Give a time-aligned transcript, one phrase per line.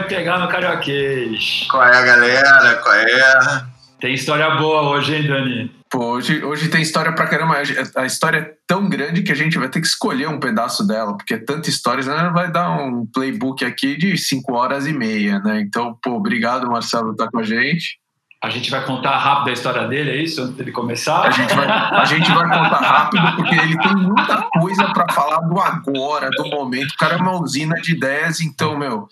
[0.00, 1.66] vai pegar no carioquês.
[1.70, 2.76] Qual é, galera?
[2.76, 3.66] Qual é?
[4.00, 5.80] Tem história boa hoje, hein, Dani?
[5.90, 7.56] Pô, hoje, hoje tem história pra caramba.
[7.96, 11.16] A história é tão grande que a gente vai ter que escolher um pedaço dela,
[11.16, 12.30] porque é tanta história, né?
[12.32, 15.60] vai dar um playbook aqui de 5 horas e meia, né?
[15.60, 17.98] Então, pô, obrigado, Marcelo, por estar com a gente.
[18.42, 20.40] A gente vai contar rápido a história dele, é isso?
[20.40, 21.26] Antes dele começar?
[21.26, 25.40] A gente vai, a gente vai contar rápido, porque ele tem muita coisa para falar
[25.40, 26.92] do agora, do momento.
[26.92, 29.06] O cara é uma usina de ideias, então, meu,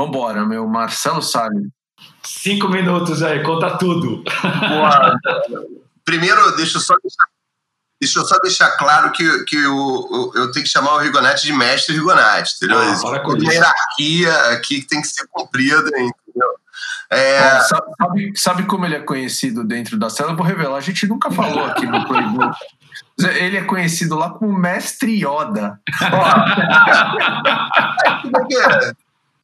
[0.00, 0.66] vambora, meu.
[0.66, 1.68] Marcelo Salles.
[2.22, 4.22] Cinco minutos aí, conta tudo.
[4.68, 5.16] Boa.
[6.04, 7.24] Primeiro, deixa eu só deixar,
[8.00, 11.52] deixa eu só deixar claro que, que eu, eu tenho que chamar o Rigonete de
[11.52, 12.80] mestre Rigonete, entendeu?
[12.80, 16.50] Ah, para com Uma hierarquia aqui que tem que ser cumprida, entendeu?
[17.10, 17.60] É...
[17.62, 20.30] sabe, sabe, como ele é conhecido dentro da cela?
[20.30, 22.56] Eu vou revelar, a gente nunca falou aqui no Playbook.
[23.18, 25.78] Ele é conhecido lá como Mestre Yoda.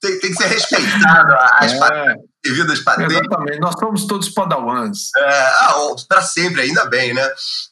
[0.06, 1.78] Tem, tem, que ser respeitado as é.
[1.78, 3.16] patentes, devidas patentes.
[3.16, 5.10] Exatamente, nós somos todos padawans.
[5.16, 5.74] É, ah,
[6.08, 7.28] para sempre, ainda bem, né?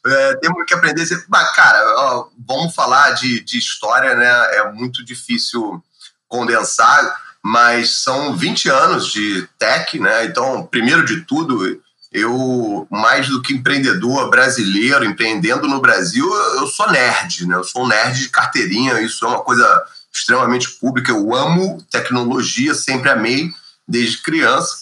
[0.07, 1.07] É, temos que aprender.
[1.29, 4.57] Mas, cara, ó, vamos falar de, de história, né?
[4.57, 5.83] É muito difícil
[6.29, 10.25] condensar mas são 20 anos de tech, né?
[10.25, 11.79] Então, primeiro de tudo,
[12.11, 17.57] eu, mais do que empreendedor brasileiro, empreendendo no Brasil, eu sou nerd, né?
[17.57, 19.85] Eu sou um nerd de carteirinha, isso é uma coisa
[20.15, 21.11] extremamente pública.
[21.11, 23.53] Eu amo tecnologia, sempre amei,
[23.87, 24.77] desde criança.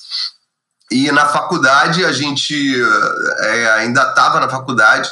[0.91, 2.77] E na faculdade, a gente
[3.41, 5.11] é, ainda estava na faculdade,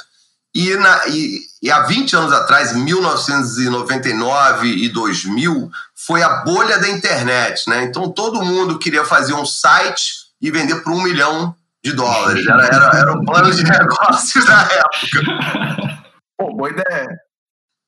[0.54, 6.88] e, na, e, e, há 20 anos atrás, 1999 e 2000, foi a bolha da
[6.88, 7.84] internet, né?
[7.84, 11.54] Então todo mundo queria fazer um site e vender por um milhão
[11.84, 12.44] de dólares.
[12.46, 16.02] Era, era, era o plano de negócios da época.
[16.36, 17.20] Pô, boa ideia.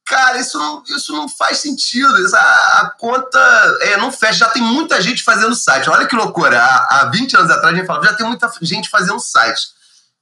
[0.06, 2.18] Cara, isso não, isso não faz sentido.
[2.18, 2.40] Isso, a,
[2.80, 3.38] a, conta
[3.80, 4.40] é, não fecha.
[4.40, 5.88] Já tem muita gente fazendo site.
[5.88, 6.60] Olha que loucura.
[6.60, 9.62] Há, há 20 anos atrás a gente falava, já tem muita gente fazendo site.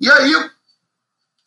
[0.00, 0.50] E aí,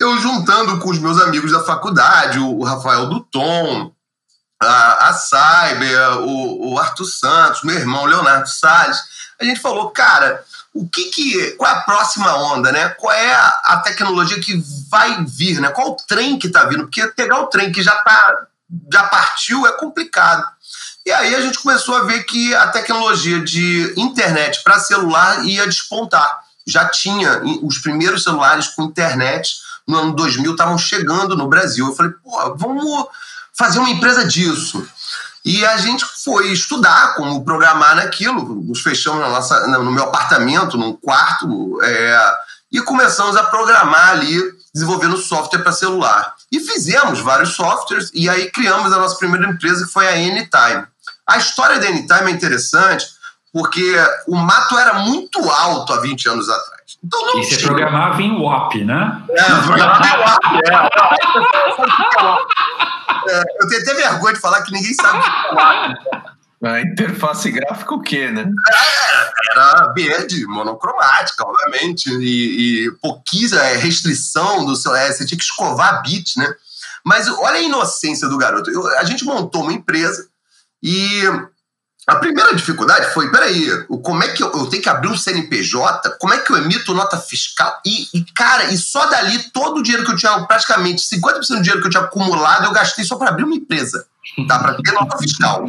[0.00, 3.92] eu juntando com os meus amigos da faculdade, o, o Rafael Duton,
[4.60, 8.98] a, a Cyber, o, o Arthur Santos, meu irmão Leonardo Salles,
[9.40, 10.44] a gente falou, cara,
[10.74, 12.88] o que que qual é a próxima onda, né?
[12.88, 15.68] Qual é a, tecnologia que vai vir, né?
[15.68, 16.82] Qual o trem que está vindo?
[16.82, 18.46] Porque pegar o trem que já tá
[18.92, 20.44] já partiu é complicado.
[21.06, 25.66] E aí a gente começou a ver que a tecnologia de internet para celular ia
[25.66, 26.40] despontar.
[26.66, 29.56] Já tinha os primeiros celulares com internet
[29.86, 31.86] no ano 2000 estavam chegando no Brasil.
[31.86, 33.06] Eu falei, pô, vamos
[33.52, 34.84] fazer uma empresa disso.
[35.44, 38.62] E a gente foi estudar como programar naquilo.
[38.62, 42.34] Nos fechamos na nossa, no meu apartamento, num quarto, é,
[42.72, 44.40] e começamos a programar ali,
[44.72, 46.34] desenvolvendo software para celular.
[46.50, 50.86] E fizemos vários softwares, e aí criamos a nossa primeira empresa, que foi a Anytime.
[51.26, 53.06] A história da Anytime é interessante,
[53.52, 53.94] porque
[54.26, 56.73] o mato era muito alto há 20 anos atrás.
[57.02, 59.22] Então e você programava em WAP, né?
[59.30, 60.74] É, programava em WAP, é.
[63.32, 63.42] é.
[63.60, 65.94] Eu tenho até vergonha de falar que ninguém sabe o que é WAP.
[66.62, 68.50] A interface gráfica o quê, né?
[68.70, 74.94] É, era verde, monocromática, obviamente, e, e pouquíssima restrição do seu.
[74.94, 76.54] É, você tinha que escovar bit, né?
[77.04, 78.70] Mas olha a inocência do garoto.
[78.70, 80.26] Eu, a gente montou uma empresa
[80.82, 81.22] e
[82.06, 86.18] a primeira dificuldade foi, peraí, como é que eu, eu, tenho que abrir um CNPJ?
[86.18, 87.80] Como é que eu emito nota fiscal?
[87.84, 91.62] E, e, cara, e só dali, todo o dinheiro que eu tinha, praticamente 50% do
[91.62, 94.06] dinheiro que eu tinha acumulado, eu gastei só para abrir uma empresa,
[94.46, 94.58] tá?
[94.58, 95.66] Para ter nota fiscal.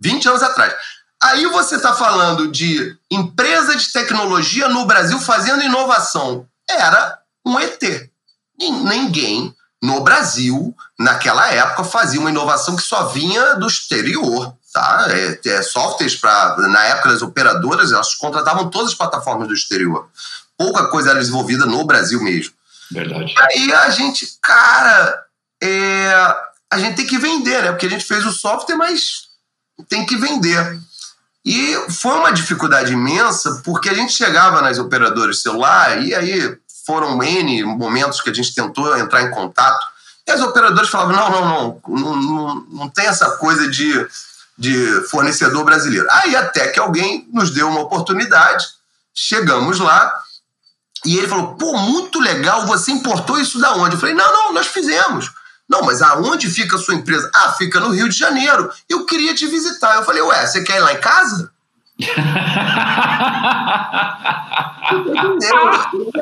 [0.00, 0.74] 20 anos atrás.
[1.22, 6.46] Aí você está falando de empresa de tecnologia no Brasil fazendo inovação.
[6.70, 7.82] Era um ET.
[8.58, 15.06] Ninguém no Brasil, naquela época, fazia uma inovação que só vinha do exterior tá?
[15.08, 20.06] É, é, softwares para na época das operadoras elas contratavam todas as plataformas do exterior.
[20.58, 22.52] Pouca coisa era desenvolvida no Brasil mesmo.
[22.90, 23.34] Verdade.
[23.38, 25.24] Aí a gente, cara,
[25.62, 26.36] é,
[26.70, 27.70] a gente tem que vender, né?
[27.70, 29.28] Porque a gente fez o software, mas
[29.88, 30.78] tem que vender.
[31.42, 37.22] E foi uma dificuldade imensa, porque a gente chegava nas operadoras celular e aí foram
[37.22, 39.86] N momentos que a gente tentou entrar em contato.
[40.26, 44.06] E as operadoras falavam: não, não, não, não, não, não tem essa coisa de
[44.58, 46.06] de fornecedor brasileiro.
[46.10, 48.64] Aí até que alguém nos deu uma oportunidade,
[49.14, 50.12] chegamos lá
[51.04, 53.94] e ele falou: pô, muito legal, você importou isso da onde?
[53.94, 55.30] Eu falei: não, não, nós fizemos.
[55.68, 57.28] Não, mas aonde fica a sua empresa?
[57.34, 58.70] Ah, fica no Rio de Janeiro.
[58.88, 59.96] Eu queria te visitar.
[59.96, 61.50] Eu falei: ué, você quer ir lá em casa?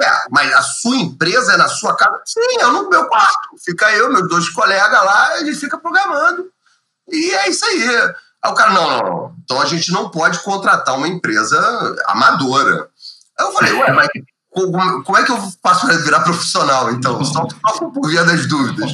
[0.01, 2.21] é, mas a sua empresa é na sua casa?
[2.25, 3.49] Sim, é no meu quarto.
[3.65, 6.54] Fica eu, meus dois colegas lá, gente fica programando.
[7.11, 7.89] E é isso aí.
[8.45, 9.37] Aí o cara, não, não, não.
[9.43, 11.59] Então a gente não pode contratar uma empresa
[12.07, 12.89] amadora.
[13.39, 14.09] Aí eu falei, ué, mas
[15.05, 17.23] como é que eu faço para virar profissional, então?
[17.25, 18.93] Só, só por via das dúvidas.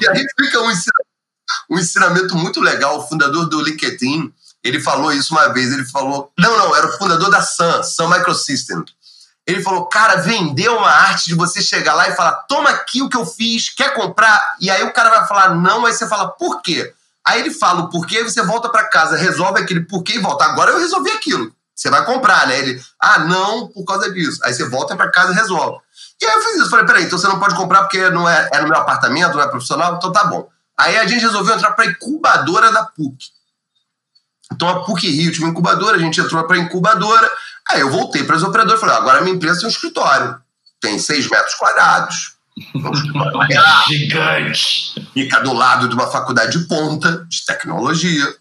[0.00, 1.10] E aí fica um ensinamento,
[1.68, 2.98] um ensinamento muito legal.
[2.98, 4.32] O fundador do LinkedIn,
[4.64, 5.72] ele falou isso uma vez.
[5.72, 8.82] Ele falou, não, não, era o fundador da Sun, Sun Microsystem.
[9.46, 13.08] Ele falou, cara, vendeu uma arte de você chegar lá e falar, toma aqui o
[13.08, 14.56] que eu fiz, quer comprar?
[14.60, 16.94] E aí o cara vai falar não, aí você fala, por quê?
[17.26, 20.44] Aí ele fala o porquê, você volta para casa, resolve aquele porquê e volta.
[20.44, 21.52] Agora eu resolvi aquilo.
[21.74, 22.58] Você vai comprar, né?
[22.58, 24.38] Ele, ah, não, por causa disso.
[24.44, 25.78] Aí você volta para casa e resolve.
[26.20, 26.70] E aí eu fiz isso.
[26.70, 29.42] Falei, peraí, então você não pode comprar porque não é, é no meu apartamento, não
[29.42, 29.96] é profissional?
[29.96, 30.48] Então tá bom.
[30.78, 33.30] Aí a gente resolveu entrar para a incubadora da PUC.
[34.52, 37.32] Então a PUC Rio tinha uma incubadora, a gente entrou para a incubadora.
[37.70, 40.40] Aí eu voltei para os operadores e falei, agora a minha empresa tem um escritório.
[40.80, 42.36] Tem seis metros quadrados.
[42.74, 45.08] Um Gigante.
[45.14, 48.34] Fica do lado de uma faculdade de ponta de tecnologia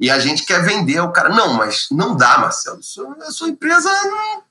[0.00, 1.00] e a gente quer vender.
[1.00, 2.78] O cara, não, mas não dá, Marcelo.
[3.26, 4.42] A sua empresa não,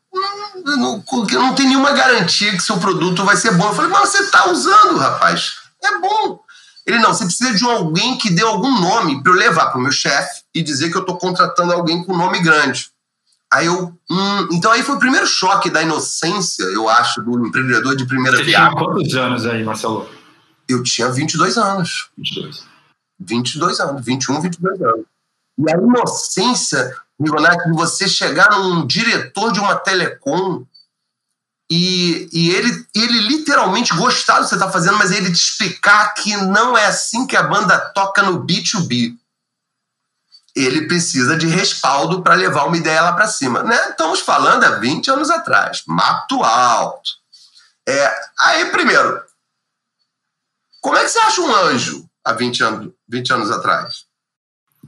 [0.77, 3.68] não, não, tem nenhuma garantia que seu produto vai ser bom.
[3.68, 5.54] Eu falei, mas você está usando, rapaz.
[5.83, 6.39] É bom.
[6.86, 9.81] Ele, não, você precisa de alguém que dê algum nome para eu levar para o
[9.81, 12.89] meu chefe e dizer que eu estou contratando alguém com nome grande.
[13.51, 13.97] Aí eu.
[14.09, 18.44] Hum, então aí foi o primeiro choque da inocência, eu acho, do empreendedor de primeira
[18.44, 18.69] viagem.
[18.69, 20.09] Você tinha quantos anos aí, Marcelo?
[20.67, 22.09] Eu tinha 22 anos.
[22.17, 22.65] 22.
[23.19, 25.05] 22 anos, 21, 22 anos.
[25.59, 30.65] E a inocência, Nicolás, de você chegar num diretor de uma telecom
[31.69, 36.13] e, e ele, ele literalmente gostar do que você está fazendo, mas ele te explicar
[36.13, 39.17] que não é assim que a banda toca no B2B.
[40.59, 43.63] Ele precisa de respaldo para levar uma ideia lá para cima.
[43.63, 43.75] Né?
[43.89, 45.83] Estamos falando há 20 anos atrás.
[45.88, 47.12] Mato alto.
[47.88, 49.21] É, aí, primeiro,
[50.81, 54.07] como é que você acha um anjo há 20 anos, 20 anos atrás?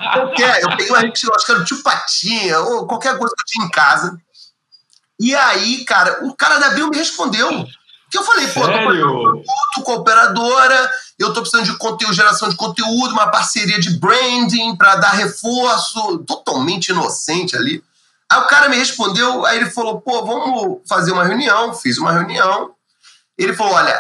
[0.08, 3.18] É, eu, peguei, eu peguei uma revista, acho que era o Tio Patinha, ou qualquer
[3.18, 4.18] coisa que eu tinha em casa.
[5.20, 7.68] E aí, cara, o cara da Abril me respondeu.
[8.10, 9.44] Que eu falei, pô, Sério?
[9.76, 14.76] tô com operadora, eu tô precisando de conteúdo, geração de conteúdo, uma parceria de branding
[14.76, 17.84] para dar reforço, totalmente inocente ali.
[18.32, 22.12] Aí o cara me respondeu, aí ele falou, pô, vamos fazer uma reunião, fiz uma
[22.12, 22.74] reunião.
[23.38, 24.00] Ele falou, olha,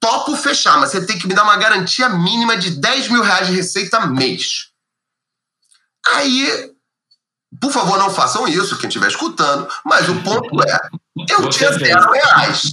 [0.00, 3.46] topo fechar, mas você tem que me dar uma garantia mínima de 10 mil reais
[3.46, 4.68] de receita mês.
[6.14, 6.72] Aí,
[7.60, 10.80] por favor, não façam isso, quem estiver escutando, mas o ponto é:
[11.30, 12.72] eu tinha zero reais.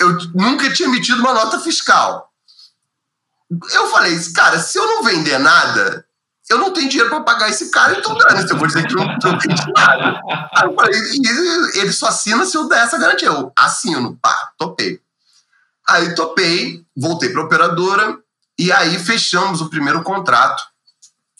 [0.00, 2.30] Eu nunca tinha emitido uma nota fiscal.
[3.72, 6.04] Eu falei, cara, se eu não vender nada,
[6.48, 9.06] eu não tenho dinheiro para pagar esse cara, então dane eu vou dizer que não,
[9.06, 10.20] não tem nada.
[10.54, 11.00] Aí eu falei,
[11.74, 13.28] ele só assina se eu der essa garantia.
[13.28, 15.00] Eu assino, pá, topei.
[15.88, 18.18] Aí topei, voltei para a operadora
[18.58, 20.62] e aí fechamos o primeiro contrato.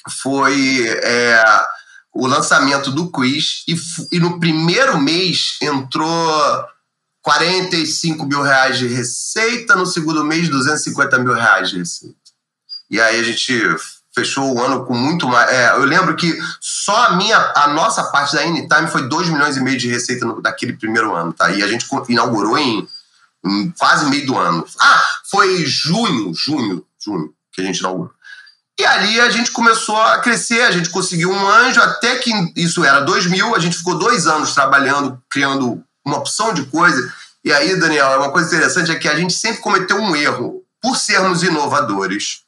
[0.09, 1.45] Foi é,
[2.13, 3.77] o lançamento do quiz e,
[4.13, 6.67] e no primeiro mês entrou
[7.23, 12.17] 45 mil reais de receita, no segundo mês 250 mil reais de receita.
[12.91, 13.53] E aí a gente
[14.15, 15.51] fechou o ano com muito mais.
[15.51, 19.57] É, eu lembro que só a minha, a nossa parte da Anytime foi 2 milhões
[19.57, 21.51] e meio de receita no, daquele primeiro ano, tá?
[21.51, 22.87] E a gente inaugurou em,
[23.45, 24.67] em quase meio do ano.
[24.79, 28.13] Ah, foi junho, junho, junho que a gente inaugurou.
[28.83, 32.85] E ali a gente começou a crescer, a gente conseguiu um anjo, até que isso
[32.85, 37.15] era 2000, a gente ficou dois anos trabalhando, criando uma opção de coisa.
[37.45, 40.97] E aí, Daniel, uma coisa interessante é que a gente sempre cometeu um erro por
[40.97, 42.43] sermos inovadores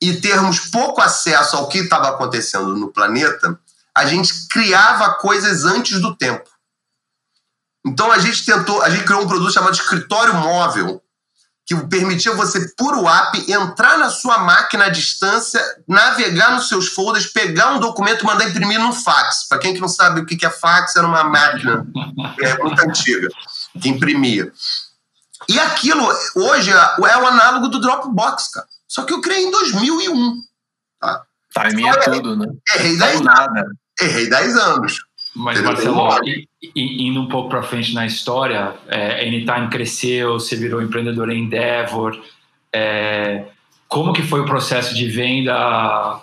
[0.00, 3.58] e termos pouco acesso ao que estava acontecendo no planeta,
[3.92, 6.48] a gente criava coisas antes do tempo.
[7.84, 11.02] Então a gente tentou, a gente criou um produto chamado escritório móvel,
[11.70, 16.88] que permitia você, por o app, entrar na sua máquina à distância, navegar nos seus
[16.88, 19.46] folders, pegar um documento e mandar imprimir no fax.
[19.48, 21.86] Para quem que não sabe o que é fax, era uma máquina
[22.40, 23.28] é, muito antiga
[23.80, 24.52] que imprimia.
[25.48, 28.66] E aquilo, hoje, é o análogo do Dropbox, cara.
[28.88, 30.42] Só que eu criei em 2001.
[31.00, 31.22] Tá?
[31.54, 32.46] Timing é tudo, né?
[32.74, 33.72] Errei 10 anos.
[34.00, 35.04] Errei 10 anos.
[35.34, 36.08] Mas, Marcelo,
[36.74, 42.20] indo um pouco para frente na história, é, Anytime cresceu, você virou empreendedor em Endeavor.
[42.72, 43.44] É,
[43.88, 46.20] como que foi o processo de venda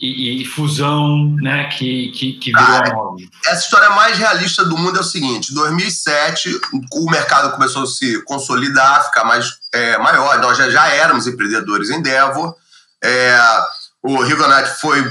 [0.00, 3.28] e, e fusão né, que, que, que virou a Mob?
[3.46, 6.60] Essa história mais realista do mundo é o seguinte: em 2007,
[6.92, 10.40] o mercado começou a se consolidar, ficar mais é, maior.
[10.40, 12.54] Nós já, já éramos empreendedores em Endeavor.
[13.02, 13.38] É,
[14.02, 15.02] o Rigonati foi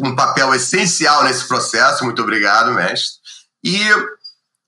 [0.00, 2.04] um papel essencial nesse processo.
[2.04, 3.20] Muito obrigado, mestre.
[3.64, 3.80] E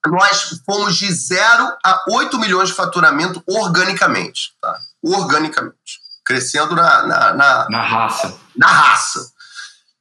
[0.06, 4.52] nós fomos de 0 a 8 milhões de faturamento organicamente.
[4.60, 4.78] Tá?
[5.02, 6.00] Organicamente.
[6.24, 8.36] Crescendo na, na, na, na raça.
[8.56, 9.32] Na raça.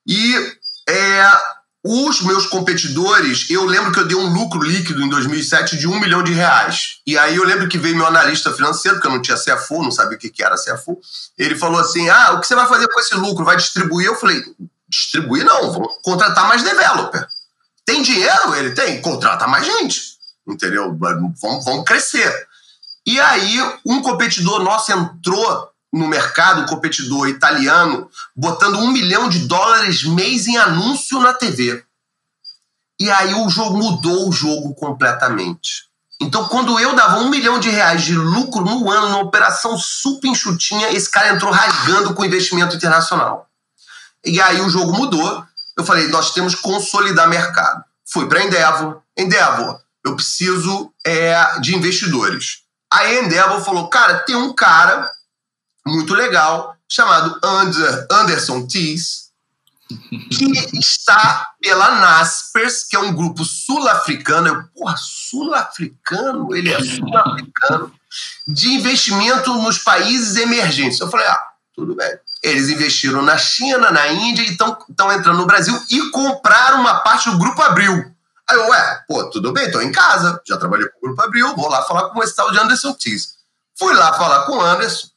[0.06, 0.58] E
[0.90, 1.32] é,
[1.84, 6.00] os meus competidores, eu lembro que eu dei um lucro líquido em 2007 de um
[6.00, 7.00] milhão de reais.
[7.06, 9.92] E aí eu lembro que veio meu analista financeiro, porque eu não tinha CFO, não
[9.92, 11.00] sabia o que era CFO.
[11.38, 13.46] Ele falou assim: Ah, o que você vai fazer com esse lucro?
[13.46, 14.08] Vai distribuir?
[14.08, 14.44] Eu falei:
[14.90, 17.28] Distribuir não, vou contratar mais developer.
[17.86, 18.56] Tem dinheiro?
[18.56, 20.18] Ele tem, contrata mais gente.
[20.48, 20.98] Entendeu?
[20.98, 22.48] Vamos, vamos crescer.
[23.06, 29.48] E aí, um competidor nosso entrou no mercado, um competidor italiano, botando um milhão de
[29.48, 31.84] dólares mês em anúncio na TV.
[33.00, 35.88] E aí o jogo mudou o jogo completamente.
[36.20, 40.28] Então, quando eu dava um milhão de reais de lucro no ano, numa operação super
[40.28, 43.47] enxutinha, esse cara entrou rasgando com investimento internacional.
[44.26, 45.46] E aí o jogo mudou.
[45.78, 47.84] Eu falei, nós temos que consolidar mercado.
[48.06, 49.02] Fui para Endeavor.
[49.18, 52.64] Endeavor, eu preciso é, de investidores.
[52.92, 55.12] Aí a Endeavor falou, cara, tem um cara
[55.86, 57.40] muito legal chamado
[58.10, 59.28] Anderson Tees,
[60.32, 64.48] que está pela Naspers, que é um grupo sul-africano.
[64.48, 66.56] Eu, porra, sul-africano?
[66.56, 67.94] Ele é sul-africano.
[68.48, 71.00] De investimento nos países emergentes.
[71.00, 71.42] Eu falei, ah,
[71.74, 72.18] tudo bem.
[72.44, 74.78] Eles investiram na China, na Índia e estão
[75.12, 78.16] entrando no Brasil e compraram uma parte do Grupo Abril.
[78.50, 81.56] Aí eu, ué, pô, tudo bem, estou em casa, já trabalhei com o Grupo Abril,
[81.56, 83.36] vou lá falar com esse tal de Anderson Tees.
[83.78, 85.08] Fui lá falar com o Anderson,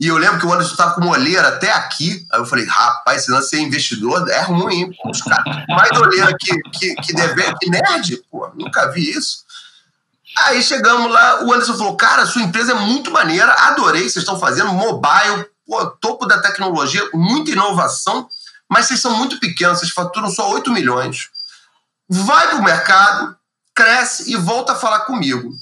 [0.00, 2.26] e eu lembro que o Anderson estava com olheira até aqui.
[2.32, 4.90] Aí eu falei, rapaz, se não ser investidor é ruim.
[5.04, 9.44] Os caras, mais olheira que, que, que, deve, que nerd, pô, nunca vi isso.
[10.38, 14.38] Aí chegamos lá, o Anderson falou, cara, sua empresa é muito maneira, adorei, vocês estão
[14.38, 18.28] fazendo mobile, pô, topo da tecnologia, muita inovação,
[18.68, 21.28] mas vocês são muito pequenos, vocês faturam só 8 milhões.
[22.08, 23.36] Vai para o mercado,
[23.72, 25.52] cresce e volta a falar comigo.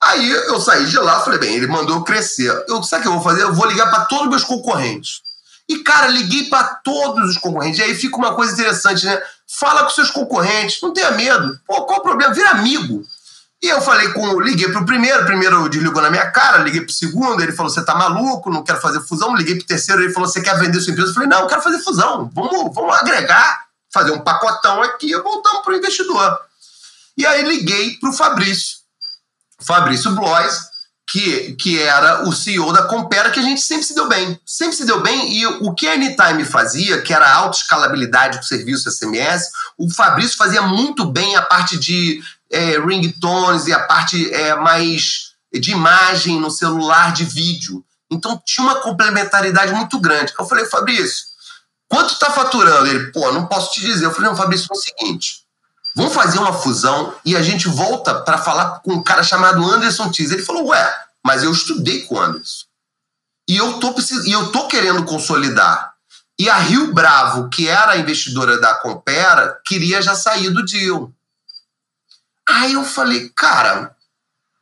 [0.00, 2.64] Aí eu saí de lá, falei, bem, ele mandou crescer.
[2.68, 3.42] Eu, sabe o que eu vou fazer?
[3.42, 5.22] Eu vou ligar para todos os meus concorrentes.
[5.68, 7.80] E, cara, liguei para todos os concorrentes.
[7.80, 9.20] E aí fica uma coisa interessante, né?
[9.58, 11.58] Fala com seus concorrentes, não tenha medo.
[11.66, 12.34] Pô, qual o problema?
[12.34, 13.04] Vira amigo.
[13.62, 14.40] E eu falei com.
[14.40, 17.84] Liguei pro primeiro, o primeiro desligou na minha cara, liguei pro segundo, ele falou: você
[17.84, 19.34] tá maluco, não quero fazer fusão.
[19.34, 21.10] Liguei pro terceiro, ele falou: você quer vender sua empresa?
[21.10, 22.30] Eu falei: não, eu quero fazer fusão.
[22.34, 26.38] Vamos, vamos agregar, fazer um pacotão aqui e voltamos pro investidor.
[27.16, 28.78] E aí liguei pro Fabrício,
[29.60, 30.74] Fabrício Blois,
[31.06, 34.40] que, que era o CEO da Compera, que a gente sempre se deu bem.
[34.44, 35.32] Sempre se deu bem.
[35.32, 40.36] E o que a Anytime fazia, que era a autoescalabilidade do serviço SMS, o Fabrício
[40.36, 42.20] fazia muito bem a parte de
[42.50, 47.84] é, ringtones e a parte é, mais de imagem no celular, de vídeo.
[48.10, 50.32] Então tinha uma complementaridade muito grande.
[50.38, 51.24] Eu falei, Fabrício,
[51.88, 52.86] quanto está faturando?
[52.86, 54.04] Ele, pô, não posso te dizer.
[54.04, 55.44] Eu falei, não, Fabrício, é o seguinte.
[55.96, 60.10] Vamos fazer uma fusão e a gente volta para falar com um cara chamado Anderson
[60.10, 60.32] Tis.
[60.32, 62.64] Ele falou, ué, mas eu estudei com o Anderson.
[63.48, 64.24] E eu tô, precis...
[64.24, 65.94] e eu tô querendo consolidar.
[66.38, 71.12] E a Rio Bravo, que era a investidora da Compera, queria já sair do deal.
[72.48, 73.94] Aí eu falei, cara,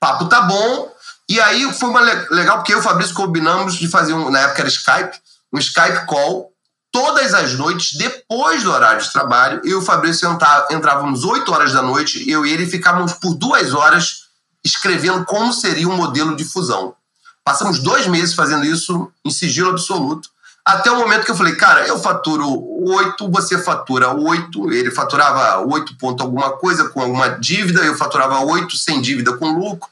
[0.01, 0.93] papo tá bom.
[1.29, 4.41] E aí foi uma legal, porque eu e o Fabrício combinamos de fazer um, na
[4.41, 5.19] época era Skype,
[5.53, 6.53] um Skype call
[6.93, 9.61] todas as noites, depois do horário de trabalho.
[9.65, 10.29] Eu e o Fabrício
[10.71, 14.25] entrávamos 8 horas da noite, eu e ele ficávamos por duas horas
[14.63, 16.95] escrevendo como seria um modelo de fusão.
[17.43, 20.29] Passamos dois meses fazendo isso em sigilo absoluto,
[20.65, 22.47] até o momento que eu falei, cara, eu faturo
[22.85, 28.41] 8, você fatura 8, ele faturava 8 ponto alguma coisa com alguma dívida, eu faturava
[28.41, 29.89] 8 sem dívida com lucro.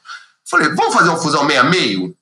[0.49, 2.15] Falei, vamos fazer uma fusão meia-meio?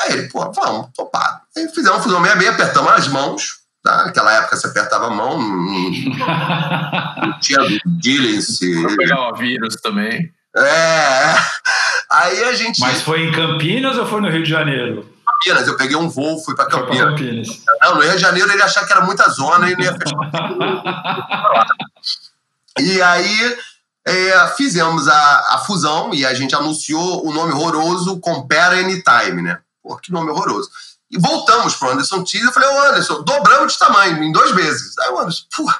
[0.00, 1.40] Aí ele, pô, vamos, topado.
[1.56, 4.04] Aí fizemos uma fusão meia-meio, apertamos as mãos, Tá?
[4.04, 8.58] Naquela época você apertava a mão, não, não tinha diligence.
[8.96, 10.30] Pegava vírus também.
[10.56, 11.34] É.
[12.10, 12.80] Aí a gente.
[12.80, 15.08] Mas foi em Campinas ou foi no Rio de Janeiro?
[15.44, 17.10] Campinas, eu peguei um voo, fui para Campinas.
[17.10, 17.48] Campinas.
[17.82, 20.16] Não, no Rio de Janeiro ele achava que era muita zona e não ia fechar.
[22.80, 23.58] e aí
[24.06, 29.60] é, fizemos a, a fusão e a gente anunciou o nome horroroso Compare Anytime, né?
[29.82, 30.70] Pô, que nome horroroso.
[31.10, 32.46] E voltamos para o Anderson Tease.
[32.46, 34.98] Eu falei, ô Anderson, dobramos de tamanho em dois meses.
[34.98, 35.72] Aí o Anderson, pô,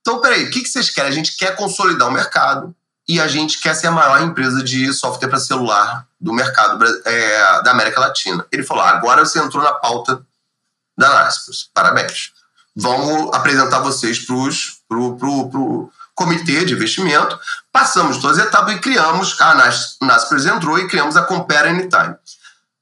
[0.00, 1.10] então peraí, o que, que vocês querem?
[1.10, 2.74] A gente quer consolidar o mercado
[3.08, 7.62] e a gente quer ser a maior empresa de software para celular do mercado é,
[7.62, 8.46] da América Latina.
[8.50, 10.24] Ele falou, ah, agora você entrou na pauta
[10.96, 11.68] da Naspers.
[11.74, 12.32] Parabéns.
[12.74, 17.38] Vamos apresentar vocês para o pro, pro comitê de investimento.
[17.70, 19.54] Passamos todas as etapas e criamos, a
[20.00, 22.16] Naspers entrou e criamos a Compare Anytime.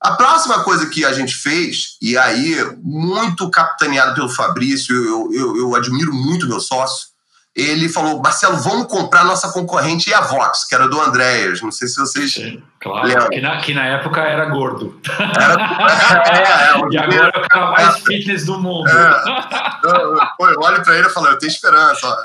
[0.00, 5.56] A próxima coisa que a gente fez, e aí, muito capitaneado pelo Fabrício, eu, eu,
[5.56, 7.11] eu admiro muito meu sócio,
[7.54, 11.60] ele falou: Marcelo, vamos comprar nossa concorrente e a Vox, que era do Andréas.
[11.60, 12.32] Não sei se vocês.
[12.32, 14.98] Sim, claro, que na, que na, época era gordo.
[15.18, 15.54] Era,
[16.32, 18.88] é, é, e agora é o cara mais fitness do mundo.
[18.88, 19.22] É.
[19.84, 22.24] Eu, eu olho para ele e falo: eu tenho esperança.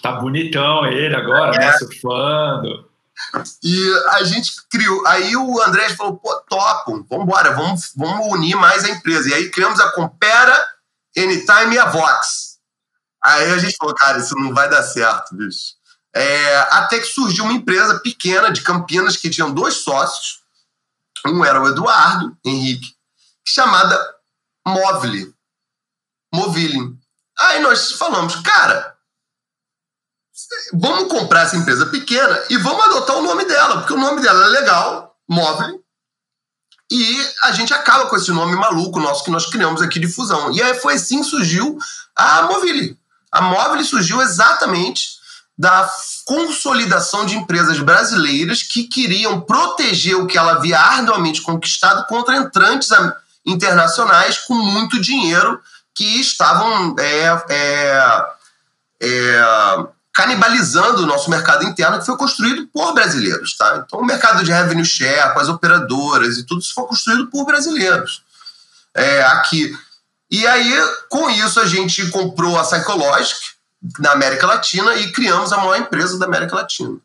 [0.00, 2.88] tá bonitão ele agora, né, surfando.
[3.64, 5.04] E a gente criou.
[5.08, 9.28] Aí o André falou: pô, topo, vamos embora, vamos, vamos unir mais a empresa.
[9.28, 10.56] E aí criamos a Compera,
[11.18, 12.49] Anytime e a Vox.
[13.22, 15.74] Aí a gente falou: cara, isso não vai dar certo, bicho.
[16.14, 20.40] É, até que surgiu uma empresa pequena de Campinas que tinha dois sócios.
[21.26, 22.94] Um era o Eduardo Henrique,
[23.46, 23.98] chamada
[24.66, 25.34] Movile.
[26.34, 26.98] Movile.
[27.38, 28.96] Aí nós falamos, cara,
[30.72, 34.44] vamos comprar essa empresa pequena e vamos adotar o nome dela, porque o nome dela
[34.46, 35.82] é legal, móvel,
[36.90, 40.50] e a gente acaba com esse nome maluco nosso que nós criamos aqui de fusão.
[40.50, 41.78] E aí foi assim que surgiu
[42.16, 42.98] a Movile.
[43.30, 45.20] A Movile surgiu exatamente
[45.56, 45.88] da
[46.24, 52.88] consolidação de empresas brasileiras que queriam proteger o que ela havia arduamente conquistado contra entrantes
[53.44, 55.60] internacionais com muito dinheiro
[55.94, 58.24] que estavam é, é,
[59.02, 59.42] é,
[60.14, 63.84] canibalizando o nosso mercado interno que foi construído por brasileiros, tá?
[63.84, 67.44] Então o mercado de revenue share, com as operadoras e tudo isso foi construído por
[67.44, 68.22] brasileiros.
[68.94, 69.76] É, aqui.
[70.30, 70.72] E aí,
[71.08, 73.40] com isso, a gente comprou a Psychologic
[73.98, 76.98] na América Latina e criamos a maior empresa da América Latina.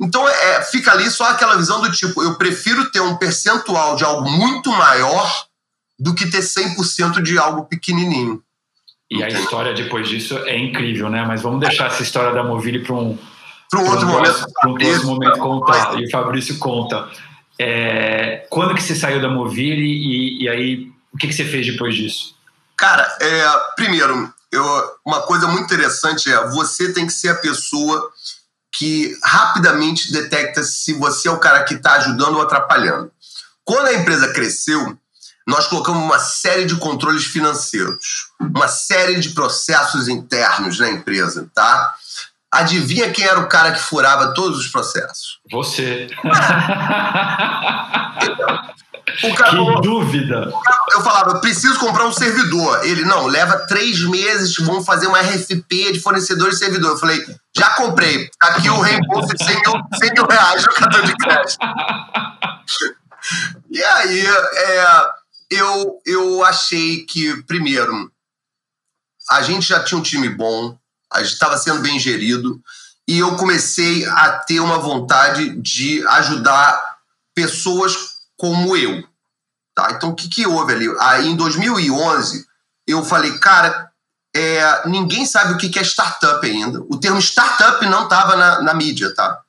[0.00, 4.04] Então é, fica ali só aquela visão do tipo, eu prefiro ter um percentual de
[4.04, 5.30] algo muito maior
[5.98, 8.42] do que ter 100% de algo pequenininho.
[9.08, 11.24] E a história depois disso é incrível, né?
[11.24, 13.18] Mas vamos deixar essa história da Movile para um,
[13.70, 14.46] para um outro momento.
[14.54, 16.00] Para um outro momento contar.
[16.00, 17.08] E o Fabrício conta.
[17.58, 21.66] É, quando que você saiu da Movile e, e aí o que, que você fez
[21.66, 22.34] depois disso?
[22.82, 23.44] Cara, é,
[23.76, 28.10] primeiro, eu, uma coisa muito interessante é você tem que ser a pessoa
[28.72, 33.12] que rapidamente detecta se você é o cara que está ajudando ou atrapalhando.
[33.64, 34.98] Quando a empresa cresceu,
[35.46, 41.94] nós colocamos uma série de controles financeiros, uma série de processos internos na empresa, tá?
[42.50, 45.38] Adivinha quem era o cara que furava todos os processos?
[45.52, 46.08] Você.
[49.24, 50.52] o cara que falou, dúvida!
[50.92, 52.84] Eu falava, preciso comprar um servidor.
[52.84, 56.92] Ele, não, leva três meses, vamos fazer uma RFP de fornecedor e servidor.
[56.92, 57.24] Eu falei,
[57.56, 58.28] já comprei.
[58.38, 61.58] Tá aqui o reembolso de 100 mil, 100 mil reais no cartão de crédito.
[63.70, 65.06] e aí, é,
[65.50, 68.10] eu, eu achei que, primeiro,
[69.30, 70.76] a gente já tinha um time bom,
[71.12, 72.60] a gente estava sendo bem gerido,
[73.06, 76.80] e eu comecei a ter uma vontade de ajudar
[77.34, 78.11] pessoas
[78.42, 79.04] como eu.
[79.72, 79.92] Tá?
[79.92, 80.92] Então, o que, que houve ali?
[80.98, 82.44] Aí, em 2011,
[82.88, 83.88] eu falei, cara,
[84.34, 86.80] é, ninguém sabe o que, que é startup ainda.
[86.90, 89.40] O termo startup não estava na, na mídia, tá?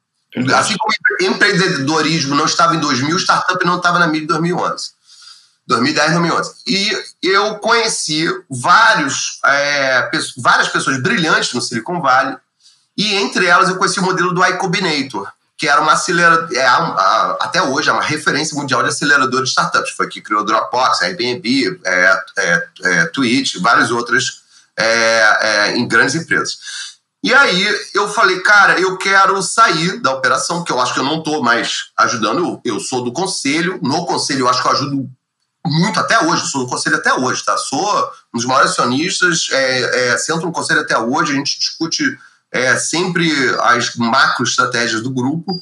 [0.55, 4.91] Assim como empreendedorismo não estava em 2000, startup não estava na mídia em 2011.
[5.65, 6.53] 2010, 2011.
[6.67, 12.37] E eu conheci vários, é, várias pessoas brilhantes no Silicon Valley,
[12.95, 15.31] e entre elas eu conheci o modelo do iCombinator.
[15.57, 16.65] Que era uma aceleradora, é,
[17.39, 19.91] até hoje é uma referência mundial de acelerador de startups.
[19.91, 24.43] Foi que criou Dropbox, Airbnb, é, é, é, Twitch, várias outras
[24.77, 26.57] é, é, em grandes empresas.
[27.23, 31.05] E aí eu falei, cara, eu quero sair da operação, porque eu acho que eu
[31.05, 32.39] não estou mais ajudando.
[32.39, 33.79] Eu, eu, sou do conselho.
[33.81, 35.09] No conselho, eu acho que eu ajudo
[35.65, 36.45] muito até hoje.
[36.47, 37.57] Sou do conselho até hoje, tá?
[37.57, 41.31] Sou um dos maiores acionistas, é, é, sento no conselho até hoje.
[41.31, 42.03] A gente discute
[42.53, 45.59] é, sempre as macro estratégias do grupo.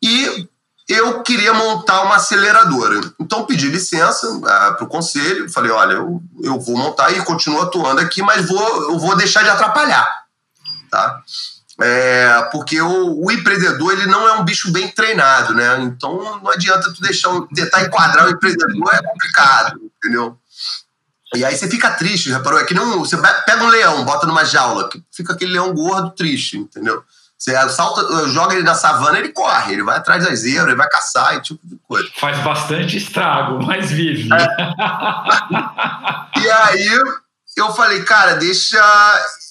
[0.00, 0.48] E
[0.88, 3.00] eu queria montar uma aceleradora.
[3.18, 7.62] Então pedi licença ah, para o conselho, falei, olha, eu, eu vou montar e continuo
[7.62, 10.20] atuando aqui, mas vou, eu vou deixar de atrapalhar
[10.90, 11.22] tá?
[11.80, 15.80] É, porque o, o, empreendedor ele não é um bicho bem treinado, né?
[15.80, 20.36] Então não adianta tu deixar tentar enquadrar o empreendedor é complicado, entendeu?
[21.34, 22.58] E aí você fica triste, reparou?
[22.58, 26.56] É que não você pega um leão, bota numa jaula, fica aquele leão gordo, triste,
[26.56, 27.04] entendeu?
[27.38, 30.88] Você salta, joga ele na savana, ele corre, ele vai atrás das zebras, ele vai
[30.88, 32.06] caçar e tipo de coisa.
[32.18, 34.28] Faz bastante estrago, mas vive.
[34.34, 34.46] É.
[36.38, 37.00] e aí
[37.56, 38.78] eu falei, cara, deixa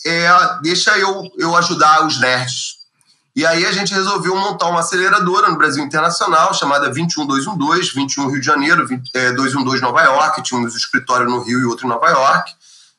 [0.06, 0.30] é,
[0.62, 2.79] deixa eu, eu ajudar os nerds.
[3.40, 8.40] E aí a gente resolveu montar uma aceleradora no Brasil Internacional, chamada 21212, 21 Rio
[8.42, 11.90] de Janeiro, 20, é, 212 Nova York, tínhamos um escritório no Rio e outro em
[11.90, 12.52] Nova York.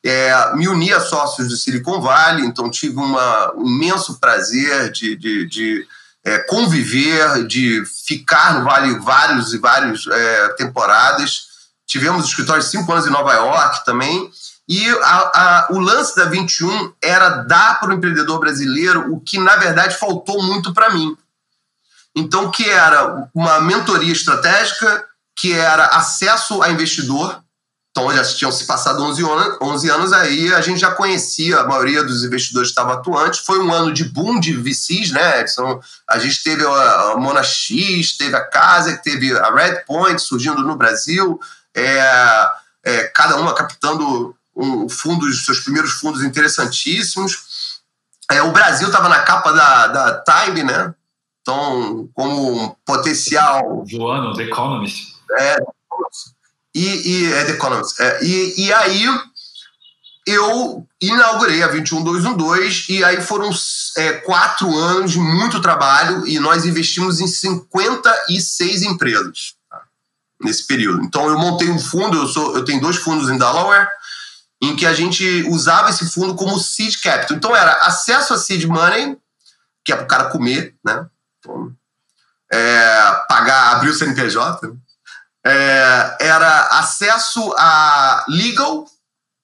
[0.03, 5.15] É, me uni a sócios do Silicon Valley, então tive uma, um imenso prazer de,
[5.15, 5.87] de, de
[6.25, 11.51] é, conviver, de ficar no Vale vários e várias é, temporadas.
[11.85, 14.27] Tivemos escritório cinco anos em Nova York também.
[14.71, 19.37] E a, a, o lance da 21 era dar para o empreendedor brasileiro o que,
[19.37, 21.13] na verdade, faltou muito para mim.
[22.15, 25.03] Então, que era uma mentoria estratégica,
[25.35, 27.43] que era acesso a investidor.
[27.89, 31.67] Então, já tinham se passado 11 anos, 11 anos aí, a gente já conhecia a
[31.67, 33.41] maioria dos investidores que estavam atuantes.
[33.41, 35.81] Foi um ano de boom de VCs, né, Edson?
[36.09, 41.37] A gente teve a, Mona X, teve a Casa, teve a Redpoint surgindo no Brasil,
[41.75, 42.49] é,
[42.85, 47.81] é, cada uma captando um fundo, seus primeiros fundos interessantíssimos.
[48.29, 50.93] É, o Brasil estava na capa da, da Time, né?
[51.41, 53.83] Então, como um potencial.
[53.91, 55.15] Voando, The Economist.
[55.37, 55.57] É,
[56.73, 57.99] e, e, é The Economist.
[57.99, 59.05] É, e, e aí
[60.27, 63.49] eu inaugurei a 21212 e aí foram
[63.97, 69.81] é, quatro anos de muito trabalho e nós investimos em 56 empresas tá?
[70.39, 71.03] nesse período.
[71.03, 73.87] Então eu montei um fundo, eu, sou, eu tenho dois fundos em Delaware,
[74.61, 77.35] em que a gente usava esse fundo como seed capital.
[77.35, 79.17] Então era acesso a seed money,
[79.83, 81.07] que é para o cara comer, né?
[81.39, 81.73] Então,
[82.53, 84.67] é, pagar, abrir o CNPJ.
[84.67, 84.75] Né?
[85.43, 88.85] É, era acesso a legal,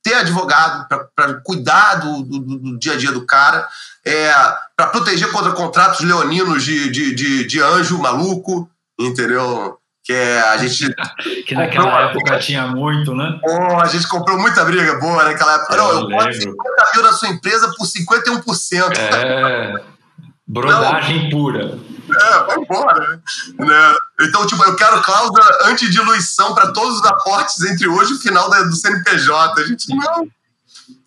[0.04, 3.68] ter advogado para cuidar do, do, do, dia a dia do cara,
[4.06, 4.32] é,
[4.76, 9.80] para proteger contra contratos leoninos de, de, de, de anjo maluco, entendeu?
[10.08, 10.96] Que é, a gente.
[11.46, 13.38] que naquela época tinha muito, né?
[13.44, 15.76] Oh, a gente comprou muita briga boa naquela época.
[15.76, 16.56] Eu não, eu boto 50
[16.94, 18.98] mil da sua empresa por 51%.
[18.98, 19.84] É.
[20.48, 21.30] Brodagem não.
[21.30, 21.78] pura.
[22.10, 23.22] É, vai embora.
[23.60, 23.96] Né?
[24.22, 28.50] Então, tipo, eu quero cláusula antidiluição para todos os aportes entre hoje e o final
[28.50, 29.62] do CNPJ.
[29.62, 30.26] A gente não.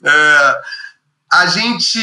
[0.05, 0.61] É,
[1.33, 1.99] a gente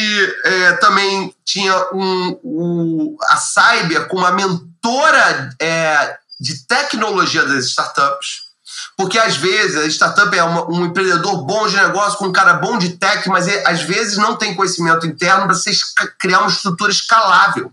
[0.46, 8.48] é, também tinha um, um, a Cyber com uma mentora é, de tecnologia das startups.
[8.96, 12.54] Porque às vezes a startup é uma, um empreendedor bom de negócio, com um cara
[12.54, 15.72] bom de tech, mas ele, às vezes não tem conhecimento interno para você
[16.20, 17.72] criar uma estrutura escalável.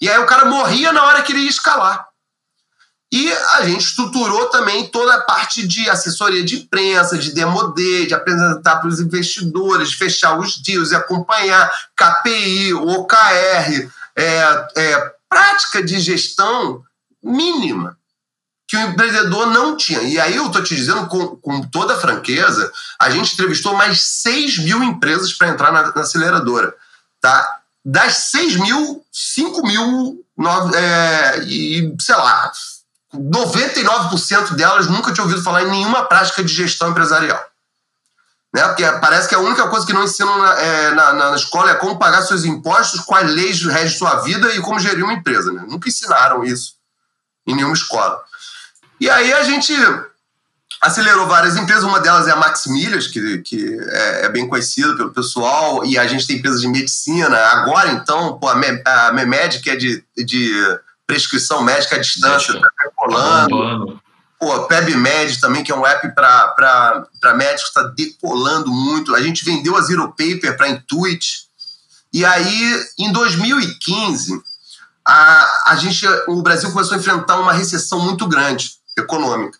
[0.00, 2.06] E aí o cara morria na hora que ele ia escalar.
[3.10, 8.12] E a gente estruturou também toda a parte de assessoria de imprensa, de demodê, de
[8.12, 15.82] apresentar para os investidores, de fechar os deals, e acompanhar KPI, OKR, é, é, prática
[15.82, 16.84] de gestão
[17.22, 17.97] mínima
[18.68, 20.02] que o empreendedor não tinha.
[20.02, 24.58] E aí eu estou te dizendo com, com toda franqueza, a gente entrevistou mais 6
[24.58, 26.74] mil empresas para entrar na, na, aceleradora.
[27.18, 27.60] Tá?
[27.82, 32.52] Das 6 mil, 5 mil, nove, é, e sei lá,
[33.14, 37.42] 99% delas nunca tinha ouvido falar em nenhuma prática de gestão empresarial.
[38.54, 38.62] Né?
[38.64, 41.74] Porque parece que a única coisa que não ensinam na, é, na, na, escola é
[41.74, 45.50] como pagar seus impostos, quais leis regem sua vida e como gerir uma empresa.
[45.52, 45.64] Né?
[45.66, 46.74] Nunca ensinaram isso
[47.46, 48.27] em nenhuma escola.
[49.00, 49.72] E aí a gente
[50.80, 55.12] acelerou várias empresas, uma delas é a Maximilias, que, que é, é, bem conhecida pelo
[55.12, 57.36] pessoal, e a gente tem empresas de medicina.
[57.36, 60.52] Agora, então, pô, a, Me, a Memed, que é de, de
[61.06, 64.00] prescrição médica à distância, está decolando.
[64.38, 69.16] Pô, a PebMed também, que é um app para médicos, está decolando muito.
[69.16, 71.48] A gente vendeu a Zero Paper para Intuit.
[72.12, 74.40] E aí, em 2015,
[75.04, 79.58] a, a gente, o Brasil começou a enfrentar uma recessão muito grande econômica.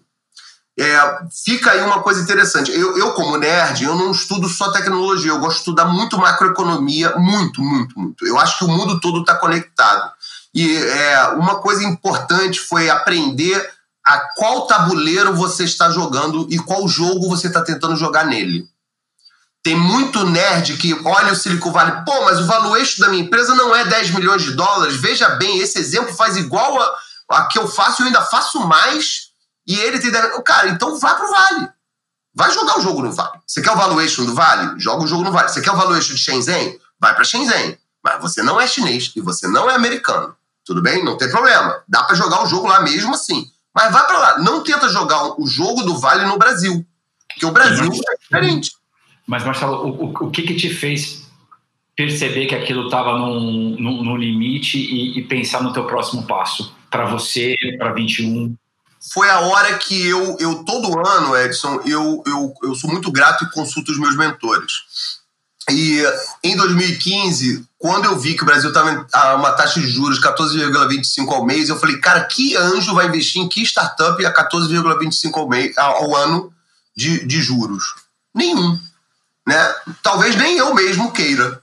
[0.79, 0.97] É,
[1.45, 2.71] fica aí uma coisa interessante.
[2.71, 7.17] Eu, eu, como nerd, eu não estudo só tecnologia, eu gosto de estudar muito macroeconomia,
[7.17, 8.25] muito, muito, muito.
[8.25, 10.13] Eu acho que o mundo todo está conectado.
[10.55, 13.69] E é, uma coisa importante foi aprender
[14.07, 18.65] a qual tabuleiro você está jogando e qual jogo você está tentando jogar nele.
[19.65, 23.55] Tem muito nerd que olha o Silicon Valley, pô, mas o valuation da minha empresa
[23.57, 24.97] não é 10 milhões de dólares.
[24.97, 26.97] Veja bem, esse exemplo faz igual a,
[27.33, 29.28] a que eu faço, eu ainda faço mais
[29.69, 30.11] e ele tem.
[30.43, 31.69] Cara, então vá pro Vale.
[32.35, 33.39] Vai jogar o jogo no Vale.
[33.47, 34.81] Você quer o valuation do Vale?
[34.81, 35.49] Joga o jogo no Vale.
[35.49, 36.79] Você quer o valuation de Shenzhen?
[36.99, 37.79] Vai para Shenzhen.
[38.03, 40.35] Mas você não é chinês e você não é americano.
[40.65, 41.05] Tudo bem?
[41.05, 41.83] Não tem problema.
[41.87, 43.51] Dá para jogar o jogo lá mesmo assim.
[43.75, 44.39] Mas vai para lá.
[44.39, 46.85] Não tenta jogar o jogo do Vale no Brasil.
[47.29, 48.73] Porque o Brasil é diferente.
[49.27, 51.29] Mas, Marcelo, o, o, o que, que te fez
[51.95, 56.75] perceber que aquilo estava num, num, num, limite e, e pensar no teu próximo passo?
[56.91, 58.57] Para você, para 21?
[59.13, 63.45] Foi a hora que eu, eu todo ano, Edson, eu, eu, eu sou muito grato
[63.45, 64.73] e consulto os meus mentores.
[65.71, 66.03] E
[66.43, 71.31] em 2015, quando eu vi que o Brasil estava a uma taxa de juros 14,25
[71.31, 75.49] ao mês, eu falei, cara, que anjo vai investir em que startup a 14,25 ao,
[75.49, 76.53] mês, ao ano
[76.97, 77.95] de, de juros?
[78.35, 78.79] Nenhum.
[79.47, 79.75] Né?
[80.03, 81.63] Talvez nem eu mesmo queira.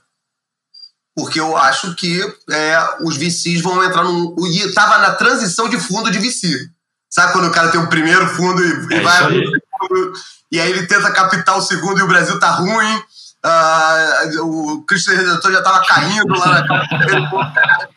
[1.14, 4.34] Porque eu acho que é, os VCs vão entrar num.
[4.46, 6.70] E estava na transição de fundo de VC.
[7.08, 10.12] Sabe quando o cara tem o primeiro fundo e, é vai abrir o segundo,
[10.50, 13.02] e aí ele tenta captar o segundo e o Brasil tá ruim.
[13.44, 17.88] Uh, o Cristo Redentor já tava caindo lá na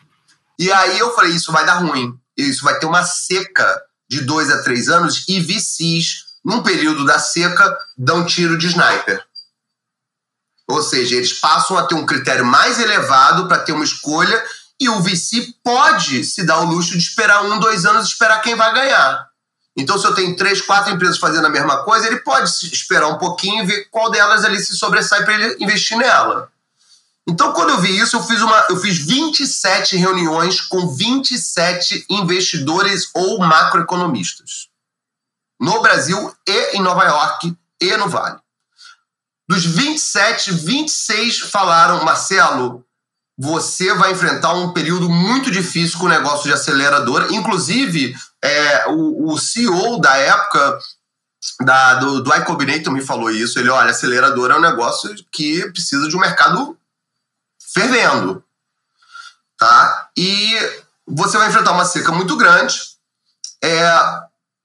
[0.58, 2.14] E aí eu falei, isso vai dar ruim.
[2.36, 7.18] Isso vai ter uma seca de dois a três anos e VCs, num período da
[7.18, 9.24] seca, dão tiro de sniper.
[10.68, 14.44] Ou seja, eles passam a ter um critério mais elevado para ter uma escolha
[14.80, 18.40] e o VC pode se dar o luxo de esperar um, dois anos e esperar
[18.40, 19.28] quem vai ganhar.
[19.76, 23.18] Então, se eu tenho três, quatro empresas fazendo a mesma coisa, ele pode esperar um
[23.18, 26.50] pouquinho e ver qual delas ali se sobressai para ele investir nela.
[27.26, 33.10] Então, quando eu vi isso, eu fiz, uma, eu fiz 27 reuniões com 27 investidores
[33.14, 34.68] ou macroeconomistas.
[35.60, 38.38] No Brasil e em Nova York e no Vale.
[39.48, 42.84] Dos 27, 26 falaram, Marcelo,
[43.42, 47.32] você vai enfrentar um período muito difícil com o negócio de aceleradora.
[47.32, 50.78] Inclusive, é, o, o CEO da época
[51.62, 53.58] da, do, do iCombinator me falou isso.
[53.58, 56.76] Ele, olha, aceleradora é um negócio que precisa de um mercado
[57.72, 58.44] fervendo.
[59.58, 60.10] Tá?
[60.14, 60.54] E
[61.06, 62.78] você vai enfrentar uma seca muito grande.
[63.64, 63.90] É,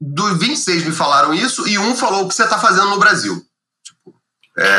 [0.01, 3.41] dos 26 me falaram isso e um falou o que você está fazendo no Brasil.
[4.57, 4.65] É...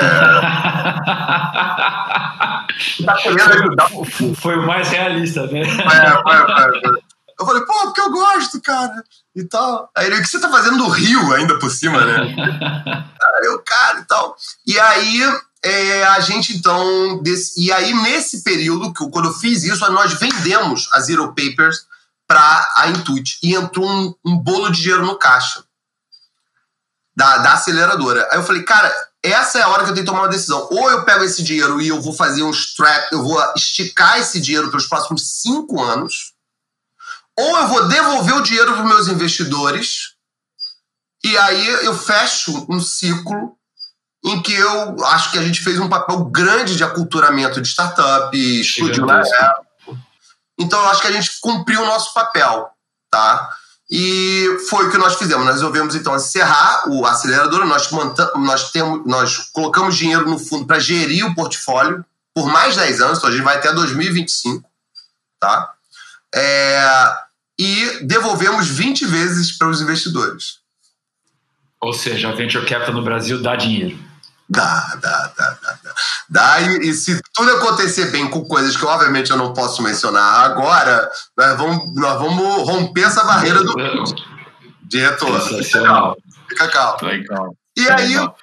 [3.04, 3.88] tá querendo ajudar.
[4.36, 5.60] Foi o mais realista, né?
[5.60, 7.02] É, foi, foi, foi.
[7.38, 9.04] Eu falei, pô, porque eu gosto, cara.
[9.34, 9.90] E tal.
[9.94, 12.34] Aí ele, o que você tá fazendo no Rio ainda por cima, né?
[13.34, 14.34] aí eu, cara, e tal.
[14.66, 15.20] E aí
[15.62, 17.22] é, a gente então.
[17.22, 21.86] Desse, e aí, nesse período, que, quando eu fiz isso, nós vendemos a Zero Papers
[22.26, 23.38] para a Intuit.
[23.42, 25.62] E entrou um, um bolo de dinheiro no caixa
[27.14, 28.26] da, da aceleradora.
[28.30, 28.90] Aí eu falei, cara,
[29.30, 30.68] essa é a hora que eu tenho que tomar uma decisão.
[30.70, 34.40] Ou eu pego esse dinheiro e eu vou fazer um strap, eu vou esticar esse
[34.40, 36.32] dinheiro para os próximos cinco anos,
[37.38, 40.14] ou eu vou devolver o dinheiro para os meus investidores,
[41.24, 43.56] e aí eu fecho um ciclo
[44.24, 48.36] em que eu acho que a gente fez um papel grande de aculturamento de startup,
[49.06, 49.66] na época.
[50.58, 52.70] Então eu acho que a gente cumpriu o nosso papel,
[53.10, 53.54] tá?
[53.90, 55.44] E foi o que nós fizemos.
[55.44, 57.64] Nós resolvemos então encerrar o acelerador.
[57.66, 57.88] Nós,
[58.36, 63.18] nós, temos, nós colocamos dinheiro no fundo para gerir o portfólio por mais 10 anos,
[63.18, 64.68] então a gente vai até 2025.
[65.40, 65.72] Tá?
[66.34, 67.16] É,
[67.58, 70.58] e devolvemos 20 vezes para os investidores.
[71.80, 73.98] Ou seja, a venture capital no Brasil dá dinheiro.
[74.48, 75.78] Dá, dá, dá, dá.
[75.82, 75.94] Dá,
[76.28, 80.44] dá e, e, se tudo acontecer bem com coisas que obviamente eu não posso mencionar
[80.44, 83.74] agora, nós vamos, nós vamos romper essa barreira do
[84.82, 85.40] diretor.
[85.40, 86.16] Fica calmo.
[86.48, 86.98] Fica calmo.
[87.02, 87.56] Legal.
[87.76, 88.36] E aí, Legal.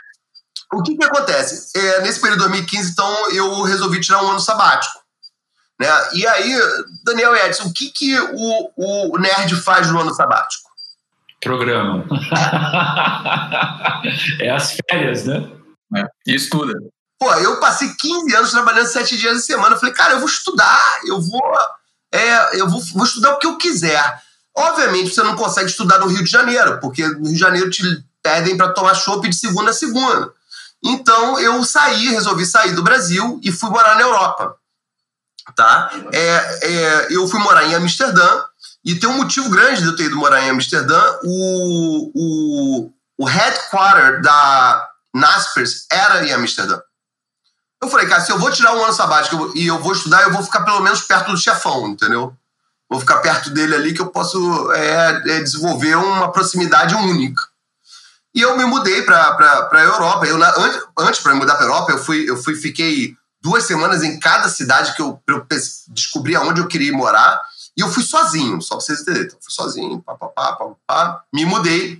[0.73, 1.71] o que que acontece?
[1.77, 5.01] É, nesse período de 2015, então, eu resolvi tirar um ano sabático.
[5.79, 5.87] Né?
[6.13, 6.59] E aí,
[7.05, 10.69] Daniel Edson, o que, que o, o nerd faz no ano sabático?
[11.41, 12.05] Programa.
[14.39, 15.62] é as férias, né?
[15.95, 16.05] É.
[16.27, 16.73] E estuda.
[17.19, 19.75] Pô, eu passei 15 anos trabalhando sete dias de semana.
[19.75, 21.41] Eu falei, cara, eu vou estudar, eu vou,
[22.11, 24.21] é, eu vou, vou estudar o que eu quiser.
[24.55, 27.81] Obviamente, você não consegue estudar no Rio de Janeiro, porque no Rio de Janeiro te
[28.21, 30.31] pedem para tomar chopp de segunda a segunda.
[30.83, 34.55] Então, eu saí, resolvi sair do Brasil e fui morar na Europa.
[35.55, 35.91] tá?
[36.11, 38.43] É, é, eu fui morar em Amsterdã
[38.83, 41.01] e tem um motivo grande de eu ter ido morar em Amsterdã.
[41.23, 46.79] O, o, o headquarter da Naspers era em Amsterdã.
[47.81, 50.31] Eu falei, cara, se eu vou tirar um ano sabático e eu vou estudar, eu
[50.31, 52.35] vou ficar pelo menos perto do chefão, entendeu?
[52.89, 57.43] Vou ficar perto dele ali que eu posso é, é, desenvolver uma proximidade única.
[58.33, 60.25] E eu me mudei para a Europa.
[60.25, 63.65] Eu, antes antes para me mudar para a Europa, eu fui, eu fui, fiquei duas
[63.65, 65.45] semanas em cada cidade que eu, eu
[65.89, 67.41] descobri aonde eu queria morar.
[67.75, 69.27] E eu fui sozinho, só para vocês entenderem.
[69.27, 71.99] Então, fui sozinho, pá, pá, pá, pá, pá, me mudei.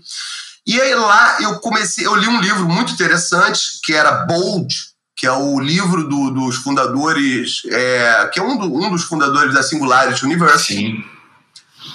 [0.65, 4.73] E aí lá eu comecei, eu li um livro muito interessante que era Bold,
[5.15, 9.53] que é o livro do, dos fundadores, é, que é um, do, um, dos fundadores
[9.53, 10.75] da Singularity University.
[10.75, 11.03] Sim.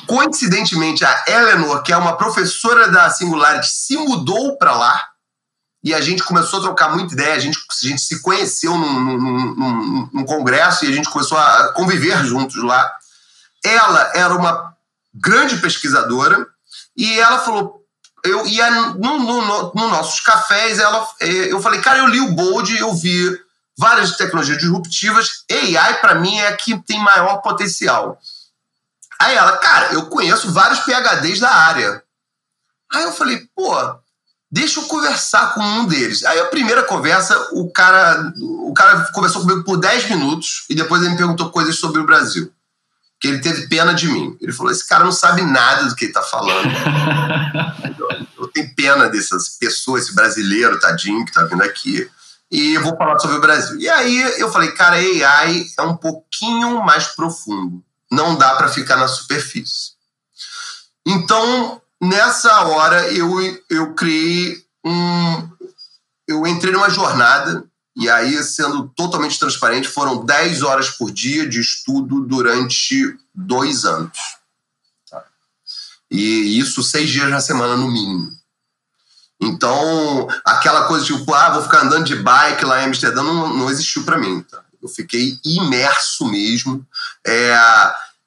[0.07, 5.03] Coincidentemente, a Eleanor, que é uma professora da Singularity, se mudou para lá
[5.83, 7.35] e a gente começou a trocar muita ideia.
[7.35, 11.39] A gente, a gente se conheceu num, num, num, num congresso e a gente começou
[11.39, 12.91] a conviver juntos lá.
[13.65, 14.75] Ela era uma
[15.15, 16.47] grande pesquisadora
[16.97, 17.78] e ela falou:
[18.25, 22.21] eu ia no, no, no, no nossos cafés, ela, é, eu falei, cara, eu li
[22.21, 23.39] o Bold, eu vi
[23.77, 28.19] várias tecnologias disruptivas, AI para mim é a que tem maior potencial.
[29.21, 32.03] Aí ela, cara, eu conheço vários PhDs da área.
[32.93, 33.73] Aí eu falei, pô,
[34.51, 36.25] deixa eu conversar com um deles.
[36.25, 41.03] Aí a primeira conversa, o cara, o cara conversou comigo por 10 minutos e depois
[41.03, 42.53] ele me perguntou coisas sobre o Brasil
[43.21, 44.37] que ele teve pena de mim.
[44.41, 46.71] Ele falou: esse cara não sabe nada do que ele está falando.
[48.39, 52.09] eu tenho pena dessas pessoas, esse brasileiro tadinho que está vindo aqui.
[52.51, 53.79] E eu vou falar sobre o Brasil.
[53.79, 57.83] E aí eu falei, cara, AI é um pouquinho mais profundo.
[58.11, 59.93] Não dá para ficar na superfície.
[61.07, 63.31] Então, nessa hora, eu,
[63.69, 65.49] eu criei um.
[66.27, 67.65] Eu entrei numa jornada
[67.99, 74.17] e aí, sendo totalmente transparente, foram 10 horas por dia de estudo durante dois anos.
[75.11, 75.25] Tá?
[76.09, 78.31] E isso seis dias na semana, no mínimo.
[79.41, 83.69] Então, aquela coisa tipo, ah, vou ficar andando de bike lá em Amsterdã, não, não
[83.69, 84.43] existiu para mim.
[84.43, 84.63] Tá?
[84.81, 86.87] Eu fiquei imerso mesmo.
[87.27, 87.59] É,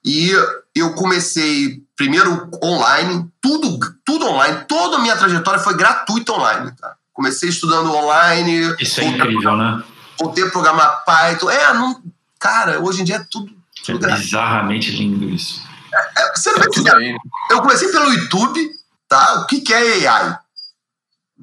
[0.04, 0.34] e
[0.76, 6.72] eu comecei primeiro online, tudo, tudo online, toda a minha trajetória foi gratuita online.
[6.72, 6.98] Tá?
[7.14, 8.76] Comecei estudando online.
[8.80, 9.84] Isso é incrível, né?
[10.20, 11.50] Voltei a programar Python.
[11.50, 12.02] É, não,
[12.40, 13.52] cara, hoje em dia é tudo.
[13.86, 15.62] tudo é bizarramente lindo isso.
[15.94, 17.16] É, é, você é
[17.50, 18.70] eu comecei pelo YouTube,
[19.08, 19.42] tá?
[19.42, 20.38] O que, que é AI?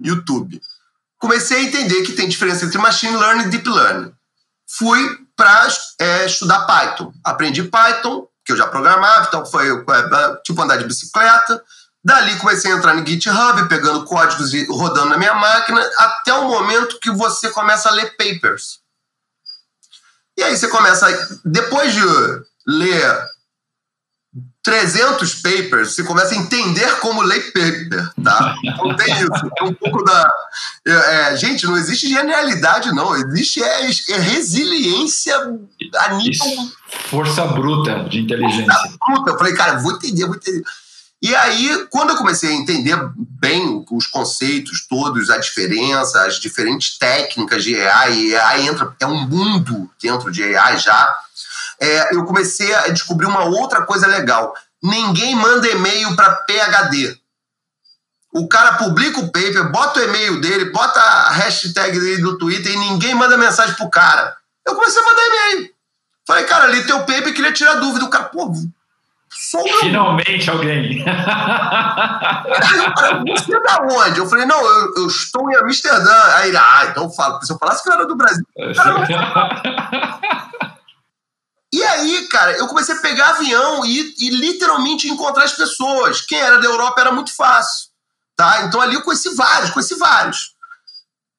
[0.02, 0.60] YouTube.
[1.18, 4.12] Comecei a entender que tem diferença entre machine learning e deep learning.
[4.66, 5.68] Fui para
[6.00, 7.12] é, estudar Python.
[7.24, 11.62] Aprendi Python, que eu já programava, então foi é, tipo andar de bicicleta.
[12.08, 16.48] Dali comecei a entrar no GitHub, pegando códigos e rodando na minha máquina, até o
[16.48, 18.78] momento que você começa a ler papers.
[20.34, 22.00] E aí você começa, a, depois de
[22.66, 23.28] ler
[24.62, 28.54] 300 papers, você começa a entender como ler paper, tá?
[28.82, 29.50] Não tem isso.
[29.58, 30.32] É um pouco da...
[30.86, 30.92] É,
[31.32, 33.14] é, gente, não existe genialidade, não.
[33.14, 36.30] Existe é, é resiliência a nível...
[36.30, 36.76] Isso.
[37.10, 38.72] Força bruta de inteligência.
[38.72, 39.30] Força bruta.
[39.32, 40.64] Eu falei, cara, vou entender, vou entender.
[41.20, 46.96] E aí, quando eu comecei a entender bem os conceitos todos, a diferença, as diferentes
[46.96, 51.14] técnicas de AI, e AI entra, é um mundo dentro de AI já,
[51.80, 54.54] é, eu comecei a descobrir uma outra coisa legal.
[54.80, 57.18] Ninguém manda e-mail para PHD.
[58.32, 62.72] O cara publica o paper, bota o e-mail dele, bota a hashtag dele do Twitter
[62.72, 64.36] e ninguém manda mensagem pro cara.
[64.64, 65.70] Eu comecei a mandar e-mail.
[66.26, 68.04] Falei, cara, ali teu paper, queria tirar dúvida.
[68.04, 68.52] O cara, pô,
[69.80, 71.04] Finalmente alguém.
[73.28, 74.18] Você da onde?
[74.18, 76.22] Eu falei, não, eu, eu, estou em Amsterdã.
[76.34, 77.40] Aí ele, ah, então fala.
[77.42, 78.44] Se eu falasse que eu era do Brasil.
[81.72, 86.20] e aí, cara, eu comecei a pegar avião e, e literalmente encontrar as pessoas.
[86.22, 87.88] Quem era da Europa era muito fácil.
[88.36, 88.62] Tá?
[88.62, 90.56] Então ali eu conheci vários, conheci vários.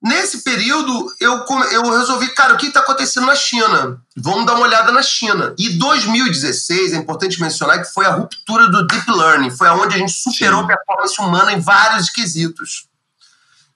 [0.02, 4.02] Nesse período, eu, eu resolvi, cara, o que está acontecendo na China?
[4.16, 5.54] Vamos dar uma olhada na China.
[5.58, 9.98] E 2016, é importante mencionar que foi a ruptura do Deep Learning, foi aonde a
[9.98, 10.66] gente superou Sim.
[10.66, 12.88] a performance humana em vários quesitos.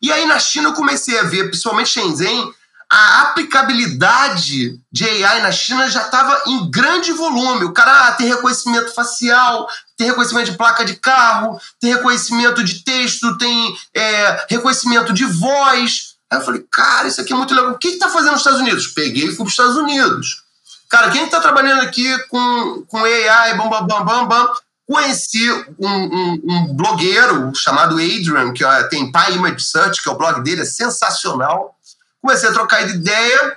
[0.02, 2.54] E aí na China eu comecei a ver, principalmente Shenzhen,
[2.94, 7.66] a aplicabilidade de AI na China já estava em grande volume.
[7.66, 9.68] O cara ah, tem reconhecimento facial,
[9.98, 16.12] tem reconhecimento de placa de carro, tem reconhecimento de texto, tem é, reconhecimento de voz.
[16.34, 17.72] Aí eu falei, cara, isso aqui é muito legal.
[17.72, 18.88] O que está fazendo nos Estados Unidos?
[18.88, 20.44] Peguei e fui para os Estados Unidos.
[20.90, 24.54] Cara, quem está trabalhando aqui com, com AI, bam, bam, bam, bam, bam,
[24.88, 25.48] conheci
[25.80, 30.18] um, um, um, blogueiro chamado Adrian, que ó, tem Pi Image Search, que é o
[30.18, 31.76] blog dele, é sensacional.
[32.20, 33.56] Comecei a trocar ideia.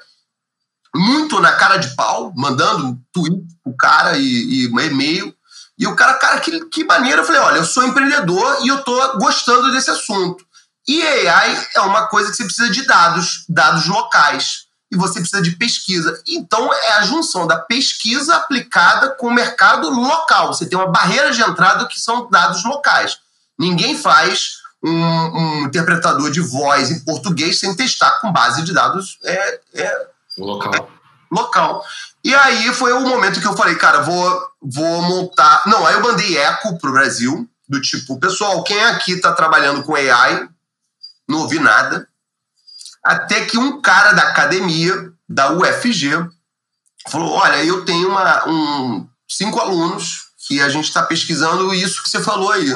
[0.95, 5.35] muito na cara de pau, mandando tweet o cara e, e e-mail.
[5.79, 7.23] E o cara, cara, que, que maneira.
[7.23, 10.46] Eu falei, olha, eu sou empreendedor e eu tô gostando desse assunto.
[10.89, 14.67] E AI é uma coisa que você precisa de dados, dados locais.
[14.91, 16.23] E você precisa de pesquisa.
[16.29, 20.55] Então, é a junção da pesquisa aplicada com o mercado local.
[20.55, 23.19] Você tem uma barreira de entrada que são dados locais.
[23.59, 29.19] Ninguém faz um, um interpretador de voz em português sem testar com base de dados
[29.25, 30.07] é, é
[30.39, 30.91] local.
[31.31, 31.85] local.
[32.23, 35.63] E aí foi o momento que eu falei, cara, vou, vou montar.
[35.67, 39.95] Não, aí eu mandei eco pro Brasil, do tipo, pessoal, quem aqui está trabalhando com
[39.95, 40.49] AI?
[41.29, 42.09] Não ouvi nada.
[43.03, 46.29] Até que um cara da academia, da UFG,
[47.09, 52.09] falou: Olha, eu tenho uma, um, cinco alunos que a gente está pesquisando isso que
[52.09, 52.71] você falou aí.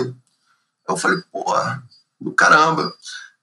[0.88, 1.82] Eu falei, porra,
[2.20, 2.92] do caramba.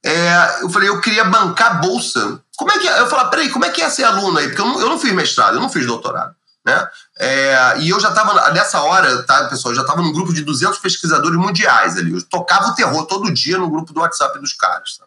[0.03, 2.41] É, eu falei, eu queria bancar bolsa.
[2.57, 2.99] Como é que é?
[2.99, 4.47] Eu falei, peraí, como é que é ser aluno aí?
[4.47, 6.35] Porque eu não, eu não fiz mestrado, eu não fiz doutorado.
[6.67, 6.89] Né?
[7.17, 10.43] É, e eu já estava, nessa hora, tá, pessoal, eu já estava num grupo de
[10.43, 12.11] 200 pesquisadores mundiais ali.
[12.11, 14.97] Eu tocava o terror todo dia no grupo do WhatsApp dos caras.
[14.97, 15.05] Tá?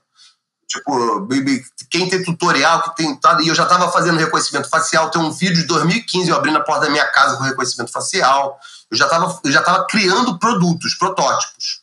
[0.67, 1.29] Tipo,
[1.91, 3.15] quem tem tutorial, que tem.
[3.17, 5.11] Tá, e eu já estava fazendo reconhecimento facial.
[5.11, 8.59] Tem um vídeo de 2015 eu abrindo a porta da minha casa com reconhecimento facial.
[8.91, 11.83] Eu já estava eu já tava criando produtos, protótipos.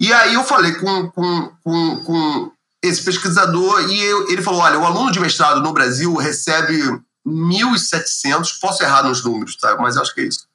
[0.00, 2.52] E aí eu falei com, com, com, com
[2.82, 6.82] esse pesquisador e eu, ele falou: olha, o aluno de mestrado no Brasil recebe
[7.26, 9.76] 1.700, posso errar nos números, tá?
[9.76, 10.46] mas acho que é isso.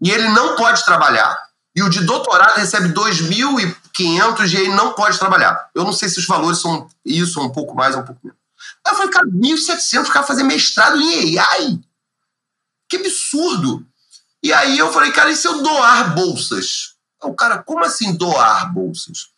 [0.00, 1.50] E ele não pode trabalhar.
[1.74, 5.70] E o de doutorado recebe 2.500 e ele não pode trabalhar.
[5.74, 8.38] Eu não sei se os valores são isso, um pouco mais, um pouco menos.
[8.84, 11.80] Aí eu falei, cara, 1.700 o cara fazer mestrado em AI?
[12.88, 13.86] Que absurdo!
[14.42, 16.94] E aí eu falei, cara, e se eu doar bolsas?
[17.22, 19.28] O cara, como assim doar bolsas?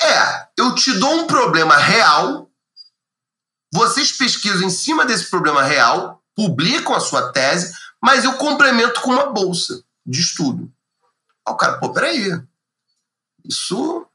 [0.00, 2.50] É, eu te dou um problema real,
[3.72, 9.10] vocês pesquisam em cima desse problema real, publicam a sua tese, mas eu complemento com
[9.10, 10.70] uma bolsa de estudo.
[11.46, 12.40] Aí o cara, pô, peraí,
[13.44, 14.06] isso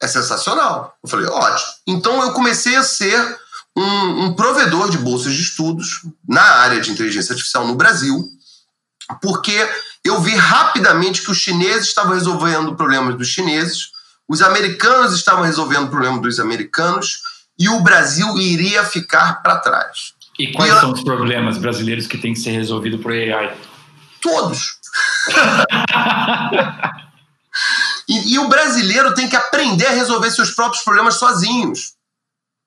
[0.00, 0.96] é sensacional.
[1.02, 1.72] Eu falei, ótimo.
[1.86, 3.38] Então eu comecei a ser
[3.76, 8.28] um, um provedor de bolsas de estudos na área de inteligência artificial no Brasil,
[9.20, 9.56] porque
[10.04, 13.90] eu vi rapidamente que os chineses estavam resolvendo problemas dos chineses,
[14.28, 17.22] os americanos estavam resolvendo problemas dos americanos
[17.58, 20.14] e o Brasil iria ficar para trás.
[20.38, 23.56] E quais e são os problemas brasileiros que têm que ser resolvidos por AI?
[24.20, 24.78] Todos.
[28.08, 31.94] e, e, o brasileiro tem que aprender a resolver seus próprios problemas sozinhos.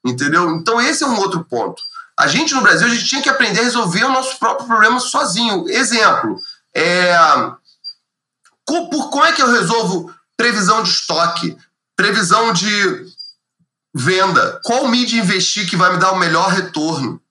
[0.05, 0.51] Entendeu?
[0.51, 1.81] Então, esse é um outro ponto.
[2.17, 4.99] A gente no Brasil, a gente tinha que aprender a resolver o nosso próprio problema
[4.99, 5.67] sozinho.
[5.67, 6.39] Exemplo,
[6.73, 7.17] é,
[8.65, 11.57] por, como é que eu resolvo previsão de estoque,
[11.95, 13.05] previsão de
[13.93, 14.59] venda?
[14.63, 17.21] Qual mídia investir que vai me dar o melhor retorno?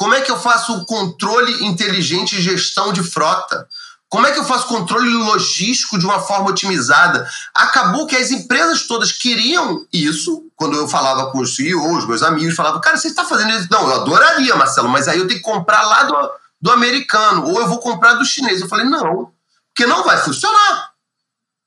[0.00, 3.68] Como é que eu faço o controle inteligente e gestão de frota?
[4.08, 7.28] Como é que eu faço controle logístico de uma forma otimizada?
[7.54, 10.50] Acabou que as empresas todas queriam isso.
[10.56, 13.68] Quando eu falava com os CEOs, meus amigos, falavam, cara, você está fazendo isso?
[13.70, 16.32] Não, eu adoraria, Marcelo, mas aí eu tenho que comprar lá do,
[16.62, 18.62] do americano, ou eu vou comprar do chinês.
[18.62, 19.30] Eu falei, não,
[19.68, 20.92] porque não vai funcionar.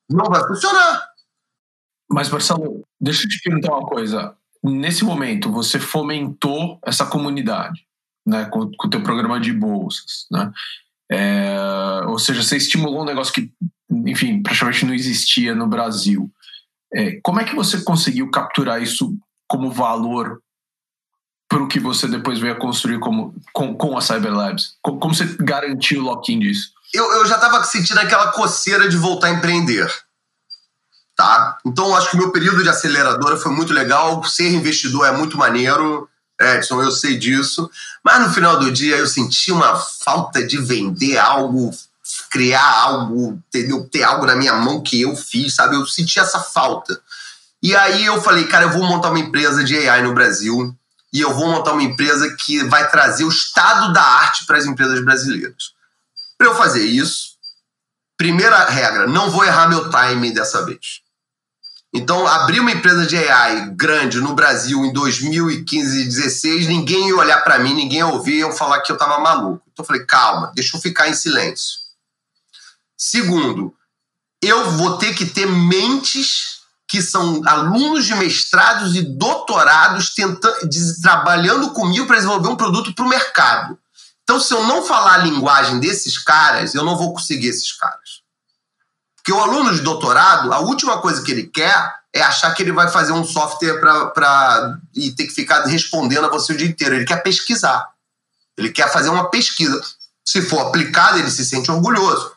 [0.10, 1.08] Não vai funcionar.
[2.10, 4.34] Mas, Marcelo, deixa eu te perguntar uma coisa.
[4.64, 7.86] Nesse momento, você fomentou essa comunidade,
[8.26, 10.52] né, com, o teu programa de bolsas, né?
[11.12, 13.52] É, ou seja, você estimulou um negócio que,
[14.06, 16.32] enfim, praticamente não existia no Brasil.
[16.94, 19.16] É, como é que você conseguiu capturar isso
[19.48, 20.42] como valor
[21.48, 24.76] para o que você depois veio a construir como, com, com a Cyberlabs?
[24.82, 26.72] Como, como você garantiu o lock-in disso?
[26.94, 29.92] Eu, eu já estava sentindo aquela coceira de voltar a empreender.
[31.16, 31.60] Tá?
[31.66, 34.24] Então, acho que o meu período de aceleradora foi muito legal.
[34.24, 36.10] Ser investidor é muito maneiro.
[36.46, 37.70] Edson, eu sei disso.
[38.04, 41.72] Mas no final do dia eu senti uma falta de vender algo,
[42.30, 43.88] criar algo, entendeu?
[43.90, 45.76] Ter algo na minha mão que eu fiz, sabe?
[45.76, 47.00] Eu senti essa falta.
[47.62, 50.76] E aí eu falei, cara, eu vou montar uma empresa de AI no Brasil
[51.14, 54.66] e eu vou montar uma empresa que vai trazer o estado da arte para as
[54.66, 55.72] empresas brasileiras.
[56.38, 57.38] Para eu fazer isso,
[58.18, 61.03] primeira regra, não vou errar meu time dessa vez.
[61.94, 67.16] Então, abrir uma empresa de AI grande no Brasil em 2015 e 2016, ninguém ia
[67.16, 69.62] olhar para mim, ninguém ia ouvir, iam falar que eu estava maluco.
[69.72, 71.84] Então, eu falei, calma, deixa eu ficar em silêncio.
[72.98, 73.76] Segundo,
[74.42, 76.54] eu vou ter que ter mentes
[76.88, 80.56] que são alunos de mestrados e doutorados tentando,
[81.02, 83.78] trabalhando comigo para desenvolver um produto para o mercado.
[84.24, 88.23] Então, se eu não falar a linguagem desses caras, eu não vou conseguir esses caras.
[89.24, 92.74] Porque o aluno de doutorado, a última coisa que ele quer é achar que ele
[92.74, 96.96] vai fazer um software para e ter que ficar respondendo a você o dia inteiro.
[96.96, 97.88] Ele quer pesquisar.
[98.58, 99.82] Ele quer fazer uma pesquisa.
[100.26, 102.34] Se for aplicada, ele se sente orgulhoso.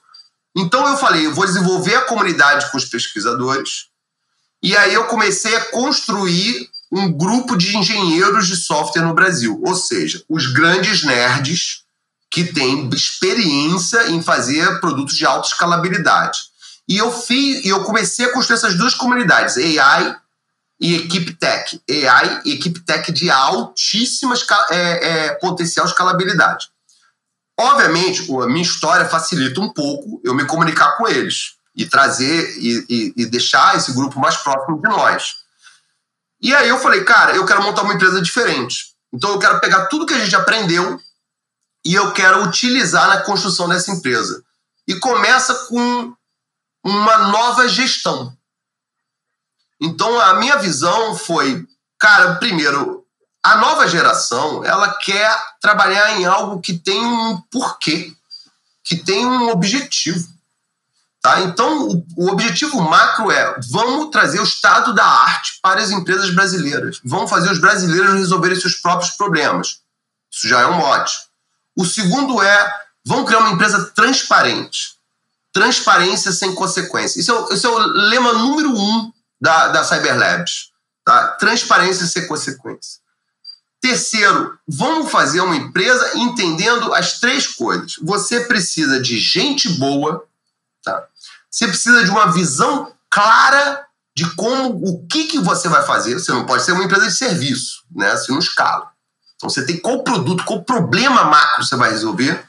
[0.57, 3.89] Então eu falei, eu vou desenvolver a comunidade com os pesquisadores.
[4.62, 9.74] E aí eu comecei a construir um grupo de engenheiros de software no Brasil, ou
[9.74, 11.82] seja, os grandes nerds
[12.30, 16.39] que têm experiência em fazer produtos de alta escalabilidade.
[16.89, 20.16] E eu fiz, eu comecei a construir essas duas comunidades, AI
[20.80, 21.80] e equipe tech.
[21.89, 24.34] AI e equipe tech de altíssima
[24.70, 26.68] é, é, potencial escalabilidade.
[27.59, 32.87] Obviamente, a minha história facilita um pouco eu me comunicar com eles e trazer e,
[32.89, 35.37] e, e deixar esse grupo mais próximo de nós.
[36.41, 38.95] E aí eu falei, cara, eu quero montar uma empresa diferente.
[39.12, 41.01] Então eu quero pegar tudo que a gente aprendeu
[41.84, 44.43] e eu quero utilizar na construção dessa empresa.
[44.89, 46.14] E começa com
[46.87, 48.32] uma nova gestão.
[49.80, 51.66] Então a minha visão foi,
[51.99, 53.05] cara, primeiro,
[53.43, 58.12] a nova geração, ela quer trabalhar em algo que tem um porquê,
[58.84, 60.28] que tem um objetivo.
[61.20, 61.41] Tá?
[61.41, 66.30] Então, o, o, objetivo macro é: vamos trazer o estado da arte para as empresas
[66.30, 67.01] brasileiras.
[67.05, 69.80] Vamos fazer os brasileiros resolverem seus próprios problemas.
[70.30, 71.16] Isso já é um mote.
[71.76, 74.95] O segundo é: vamos criar uma empresa transparente.
[75.57, 77.19] Transparência sem consequência.
[77.19, 80.71] Esse é o, esse é o lema número um da, da Cyberlabs.
[81.03, 81.29] Tá?
[81.29, 83.01] Transparência sem consequência.
[83.81, 87.95] Terceiro, vamos fazer uma empresa entendendo as três coisas.
[88.03, 90.27] Você precisa de gente boa,
[90.85, 91.07] tá?
[91.51, 93.83] Você precisa de uma visão clara
[94.15, 96.19] de como, o que, que você vai fazer.
[96.19, 98.15] Você não pode ser uma empresa de serviço, né?
[98.15, 98.91] Você não escala.
[99.37, 102.45] Então você tem qual produto, qual problema macro você vai resolver.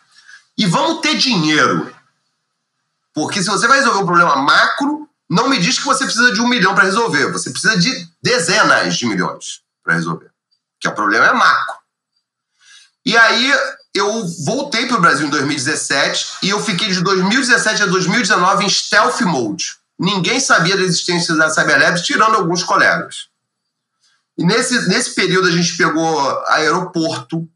[0.58, 1.96] E vamos ter dinheiro.
[3.18, 6.40] Porque se você vai resolver um problema macro, não me diz que você precisa de
[6.40, 7.32] um milhão para resolver.
[7.32, 10.30] Você precisa de dezenas de milhões para resolver.
[10.80, 11.78] Que o problema é macro.
[13.04, 13.52] E aí
[13.96, 18.70] eu voltei para o Brasil em 2017 e eu fiquei de 2017 a 2019 em
[18.70, 19.78] stealth mode.
[19.98, 23.30] Ninguém sabia da existência da Cyberlabs, tirando alguns colegas.
[24.38, 27.50] E nesse, nesse período a gente pegou aeroporto,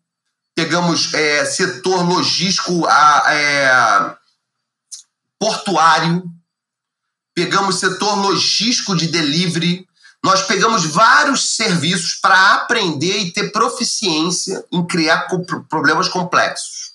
[0.56, 4.21] pegamos é, setor logístico a, é,
[5.42, 6.24] portuário,
[7.34, 9.88] pegamos setor logístico de delivery,
[10.24, 15.28] nós pegamos vários serviços para aprender e ter proficiência em criar
[15.68, 16.92] problemas complexos.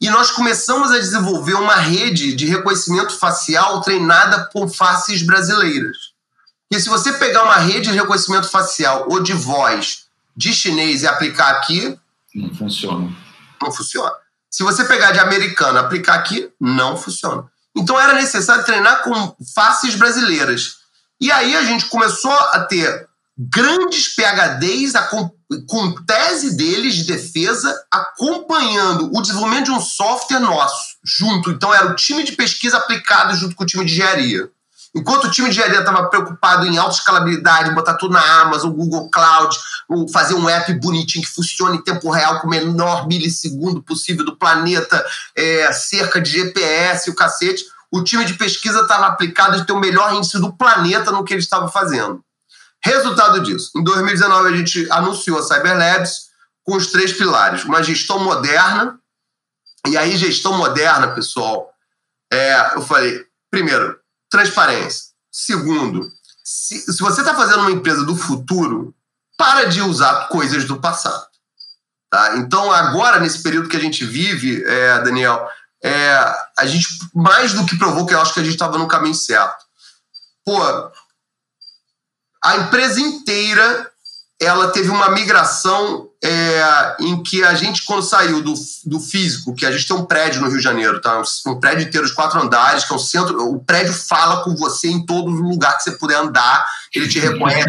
[0.00, 5.96] E nós começamos a desenvolver uma rede de reconhecimento facial treinada por faces brasileiras.
[6.72, 10.06] E se você pegar uma rede de reconhecimento facial ou de voz
[10.36, 11.96] de chinês e aplicar aqui.
[12.34, 13.14] Não funciona.
[13.62, 14.12] Não funciona.
[14.50, 17.48] Se você pegar de americano e aplicar aqui, não funciona.
[17.76, 20.76] Então era necessário treinar com faces brasileiras.
[21.20, 23.08] E aí a gente começou a ter
[23.38, 25.30] grandes PHDs com,
[25.66, 31.50] com tese deles de defesa acompanhando o desenvolvimento de um software nosso, junto.
[31.50, 34.50] Então era o time de pesquisa aplicado junto com o time de engenharia.
[34.94, 39.08] Enquanto o time de engenharia estava preocupado em alta escalabilidade, botar tudo na Amazon, Google
[39.08, 39.56] Cloud,
[40.12, 44.36] fazer um app bonitinho que funcione em tempo real com o menor milissegundo possível do
[44.36, 45.04] planeta,
[45.36, 49.80] é, cerca de GPS o cacete, o time de pesquisa estava aplicado de ter o
[49.80, 52.24] melhor índice do planeta no que ele estava fazendo.
[52.82, 56.30] Resultado disso, em 2019 a gente anunciou a Cyberlabs
[56.64, 58.98] com os três pilares: uma gestão moderna,
[59.86, 61.70] e aí gestão moderna, pessoal,
[62.32, 63.99] é, eu falei, primeiro,
[64.30, 65.10] transparência.
[65.30, 66.10] Segundo,
[66.42, 68.94] se, se você está fazendo uma empresa do futuro,
[69.36, 71.26] para de usar coisas do passado.
[72.10, 72.36] Tá?
[72.36, 75.48] Então, agora, nesse período que a gente vive, é, Daniel,
[75.82, 76.14] é,
[76.58, 79.14] a gente, mais do que provou que eu acho que a gente estava no caminho
[79.14, 79.64] certo.
[80.44, 80.60] Pô,
[82.42, 83.89] a empresa inteira
[84.40, 88.54] ela teve uma migração é, em que a gente, quando saiu do,
[88.86, 91.20] do físico, que a gente tem um prédio no Rio de Janeiro, tá?
[91.20, 94.56] um, um prédio inteiro de quatro andares, que é o centro, o prédio fala com
[94.56, 97.68] você em todo lugar que você puder andar, ele te reconhece.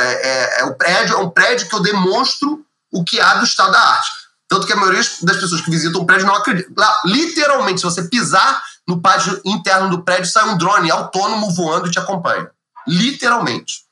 [0.00, 3.44] é, é, é, o prédio, é um prédio que eu demonstro o que há do
[3.44, 4.10] estado da arte.
[4.48, 6.72] Tanto que a maioria das pessoas que visitam o prédio não acreditam.
[6.76, 11.88] Lá, literalmente, se você pisar no pátio interno do prédio, sai um drone autônomo voando
[11.88, 12.48] e te acompanha.
[12.86, 13.85] Literalmente.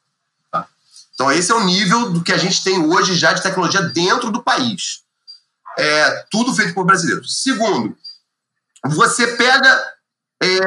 [1.15, 4.31] Então, esse é o nível do que a gente tem hoje já de tecnologia dentro
[4.31, 5.03] do país.
[5.79, 7.43] É, tudo feito por brasileiros.
[7.43, 7.97] Segundo,
[8.87, 9.93] você pega
[10.43, 10.61] é,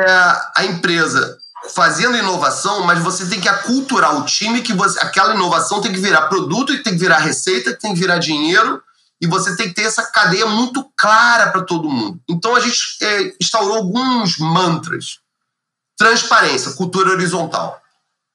[0.55, 1.37] a empresa
[1.73, 5.99] fazendo inovação, mas você tem que aculturar o time que você, aquela inovação tem que
[5.99, 8.81] virar produto, tem que virar receita, tem que virar dinheiro
[9.19, 12.19] e você tem que ter essa cadeia muito clara para todo mundo.
[12.29, 15.19] Então a gente é, instaurou alguns mantras.
[15.97, 17.81] Transparência, cultura horizontal.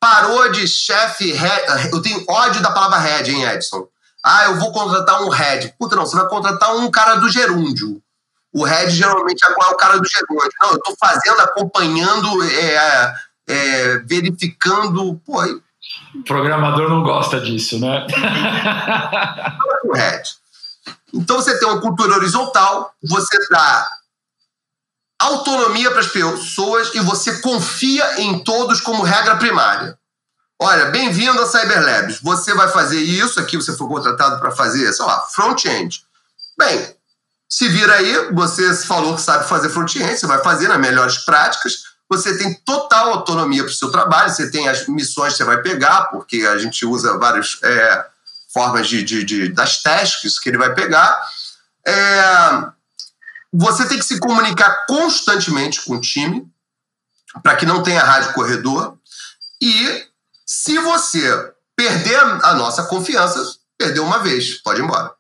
[0.02, 1.32] Parou de chefe.
[1.92, 3.86] Eu tenho ódio da palavra head, hein, Edson?
[4.24, 5.72] Ah, eu vou contratar um head.
[5.78, 8.02] Puta, não, você vai contratar um cara do gerúndio.
[8.52, 10.50] O head geralmente é o cara do gerúndio.
[10.60, 13.14] Não, eu estou fazendo, acompanhando, é,
[13.46, 15.20] é, verificando.
[15.24, 18.04] Pô, o programador não gosta disso, né?
[19.94, 20.30] head.
[21.14, 23.86] Então você tem uma cultura horizontal, você dá
[25.22, 29.98] autonomia para as pessoas e você confia em todos como regra primária.
[30.60, 32.20] Olha, bem-vindo a Cyberlabs.
[32.20, 36.04] Você vai fazer isso aqui, você foi contratado para fazer, sei lá, front-end.
[36.56, 36.96] Bem,
[37.48, 41.82] se vira aí, você falou que sabe fazer front-end, você vai fazer nas melhores práticas,
[42.08, 45.62] você tem total autonomia para o seu trabalho, você tem as missões que você vai
[45.62, 48.06] pegar, porque a gente usa várias é,
[48.52, 51.20] formas de, de, de, das tasks que ele vai pegar.
[51.86, 51.94] É,
[53.52, 56.50] você tem que se comunicar constantemente com o time,
[57.42, 58.96] para que não tenha rádio corredor.
[59.60, 60.06] E
[60.46, 63.40] se você perder a nossa confiança,
[63.76, 65.12] perdeu uma vez, pode ir embora.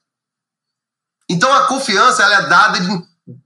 [1.28, 2.78] Então a confiança ela é dada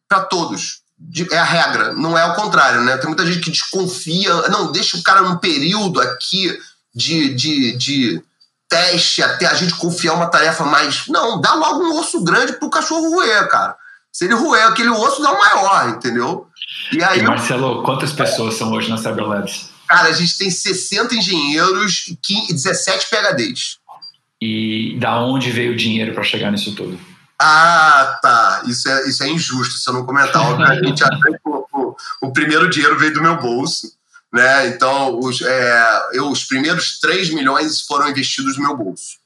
[0.08, 0.82] para todos.
[1.30, 2.96] É a regra, não é o contrário, né?
[2.96, 6.58] Tem muita gente que desconfia, não, deixa o cara num período aqui
[6.94, 8.24] de, de, de
[8.68, 11.06] teste até a gente confiar uma tarefa mais.
[11.08, 13.76] Não, dá logo um osso grande pro cachorro roer, cara.
[14.16, 16.46] Se ele roer aquele osso, dá um maior, entendeu?
[16.90, 17.18] E aí.
[17.18, 19.68] E Marcelo, quantas pessoas são hoje na Cyberlabs?
[19.86, 23.76] Cara, a gente tem 60 engenheiros e 17 PHDs.
[24.40, 26.98] E da onde veio o dinheiro para chegar nisso tudo?
[27.38, 28.62] Ah, tá.
[28.66, 30.50] Isso é, isso é injusto se eu não comentar.
[30.50, 31.02] Obviamente,
[31.44, 33.92] o, o, o primeiro dinheiro veio do meu bolso.
[34.32, 34.68] Né?
[34.68, 39.18] Então, os, é, eu, os primeiros 3 milhões foram investidos no meu bolso.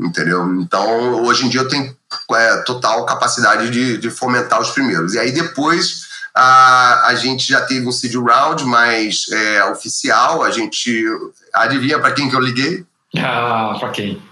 [0.00, 0.54] Entendeu?
[0.54, 1.94] Então, hoje em dia eu tenho
[2.32, 5.14] é, total capacidade de, de fomentar os primeiros.
[5.14, 10.42] E aí depois a, a gente já teve um seed round mais é, oficial.
[10.42, 11.04] A gente.
[11.52, 12.84] Adivinha para quem que eu liguei?
[13.18, 14.22] Ah, para quem?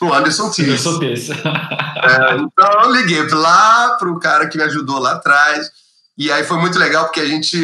[0.00, 0.66] O Anderson Tis.
[0.66, 1.30] Anderson Tis.
[1.34, 5.70] é, então eu liguei lá para o cara que me ajudou lá atrás.
[6.16, 7.56] E aí foi muito legal porque a gente.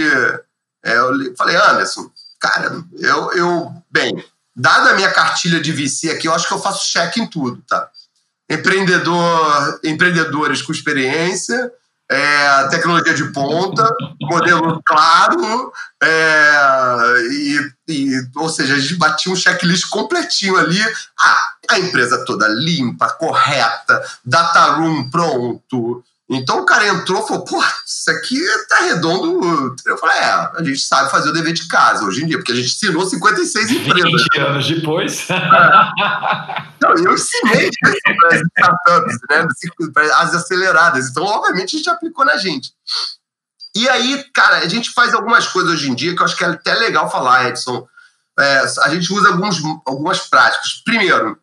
[0.85, 2.09] É, eu falei, Anderson,
[2.41, 3.73] cara, eu, eu.
[3.91, 4.25] Bem,
[4.55, 7.63] dada a minha cartilha de VC aqui, eu acho que eu faço cheque em tudo,
[7.67, 7.89] tá?
[8.49, 11.73] Empreendedor, empreendedores com experiência,
[12.11, 13.89] é, tecnologia de ponta,
[14.21, 20.81] modelo claro, é, e, e, ou seja, a gente batia um checklist completinho ali.
[21.19, 26.05] Ah, a empresa toda limpa, correta, data room pronto,
[26.37, 29.75] então o cara entrou e falou: pô, isso aqui tá redondo.
[29.87, 32.53] Eu falei: é, a gente sabe fazer o dever de casa hoje em dia, porque
[32.53, 34.23] a gente ensinou 56 empresas.
[34.33, 35.31] 20 anos depois.
[35.31, 35.37] É.
[36.81, 37.71] Não, eu ensinei
[38.31, 39.47] as startups, né?
[40.17, 41.09] As aceleradas.
[41.09, 42.71] Então, obviamente, a gente aplicou na gente.
[43.75, 46.45] E aí, cara, a gente faz algumas coisas hoje em dia que eu acho que
[46.45, 47.87] é até legal falar, Edson.
[48.39, 50.83] É, a gente usa alguns, algumas práticas.
[50.85, 51.39] Primeiro,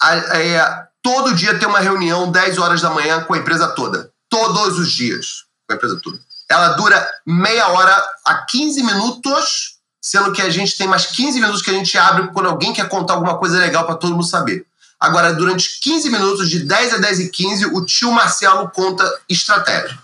[0.00, 4.10] a, é, todo dia tem uma reunião 10 horas da manhã com a empresa toda.
[4.30, 6.18] Todos os dias com a empresa toda.
[6.48, 7.94] Ela dura meia hora
[8.24, 12.28] a 15 minutos, sendo que a gente tem mais 15 minutos que a gente abre
[12.28, 14.66] quando alguém quer contar alguma coisa legal para todo mundo saber.
[15.00, 19.98] Agora, durante 15 minutos, de 10 a 10 e 15, o tio Marcelo conta estratégia.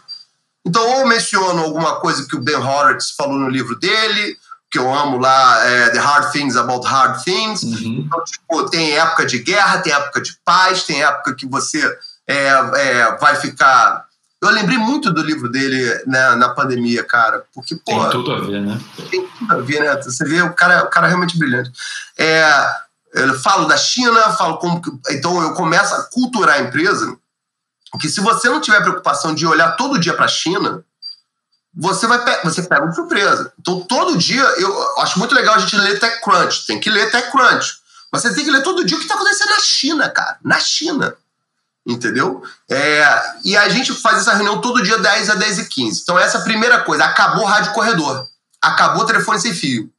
[0.64, 4.37] Então, ou menciono alguma coisa que o Ben Horowitz falou no livro dele,
[4.70, 7.62] que eu amo lá, é, The Hard Things About Hard Things.
[7.62, 8.04] Uhum.
[8.06, 11.82] Então, tipo, tem época de guerra, tem época de paz, tem época que você
[12.26, 14.06] é, é, vai ficar.
[14.40, 18.00] Eu lembrei muito do livro dele né, na pandemia, cara, porque, pô.
[18.02, 18.78] Tem tudo a ver, né?
[19.10, 19.96] Tem tudo a ver, né?
[20.02, 21.72] Você vê, o cara, o cara é realmente brilhante.
[22.16, 22.46] É,
[23.14, 24.82] eu falo da China, falo como.
[25.10, 27.16] Então, eu começo a culturar a empresa,
[27.98, 30.84] que se você não tiver preocupação de olhar todo dia para a China,
[31.74, 33.52] você vai você pega uma surpresa.
[33.58, 36.66] Então, todo dia, eu acho muito legal a gente ler TechCrunch.
[36.66, 37.78] Tem que ler TechCrunch.
[38.10, 40.38] Mas você tem que ler todo dia o que está acontecendo na China, cara.
[40.42, 41.14] Na China.
[41.86, 42.42] Entendeu?
[42.68, 46.00] É, e a gente faz essa reunião todo dia, 10 a 10 e 15.
[46.02, 47.04] Então, essa é a primeira coisa.
[47.04, 48.26] Acabou rádio corredor.
[48.60, 49.90] Acabou o telefone sem fio.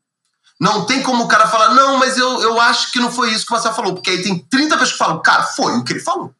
[0.59, 3.45] Não tem como o cara falar, não, mas eu, eu acho que não foi isso
[3.45, 3.93] que você falou.
[3.93, 6.33] Porque aí tem 30 pessoas que falam, cara, foi o que ele falou.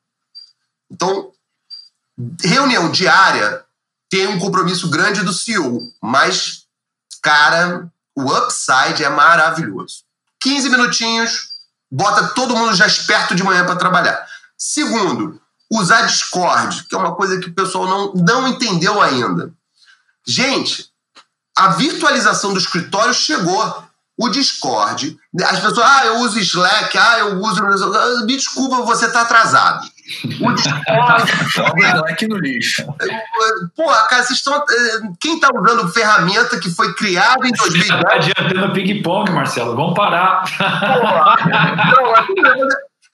[0.92, 1.32] Então,
[2.44, 3.64] reunião diária
[4.10, 6.66] tem um compromisso grande do CEO, mas,
[7.22, 10.04] cara, o upside é maravilhoso.
[10.42, 11.50] 15 minutinhos,
[11.92, 14.26] bota todo mundo já esperto de manhã para trabalhar.
[14.58, 15.40] Segundo,
[15.72, 19.54] usar Discord, que é uma coisa que o pessoal não, não entendeu ainda.
[20.26, 20.90] Gente,
[21.56, 23.88] a virtualização do escritório chegou.
[24.22, 28.26] O Discord, as pessoas, ah, eu uso Slack, ah, eu uso.
[28.26, 29.90] Me desculpa, você está atrasado.
[30.42, 31.32] O Discord.
[31.82, 32.84] Slack no lixo.
[33.76, 34.56] Pô, cara, vocês estão.
[34.56, 37.88] Eh, quem está usando ferramenta que foi criada em 2010?
[37.88, 39.76] Você está adiantando ping-pong, Marcelo.
[39.76, 40.44] Vamos parar.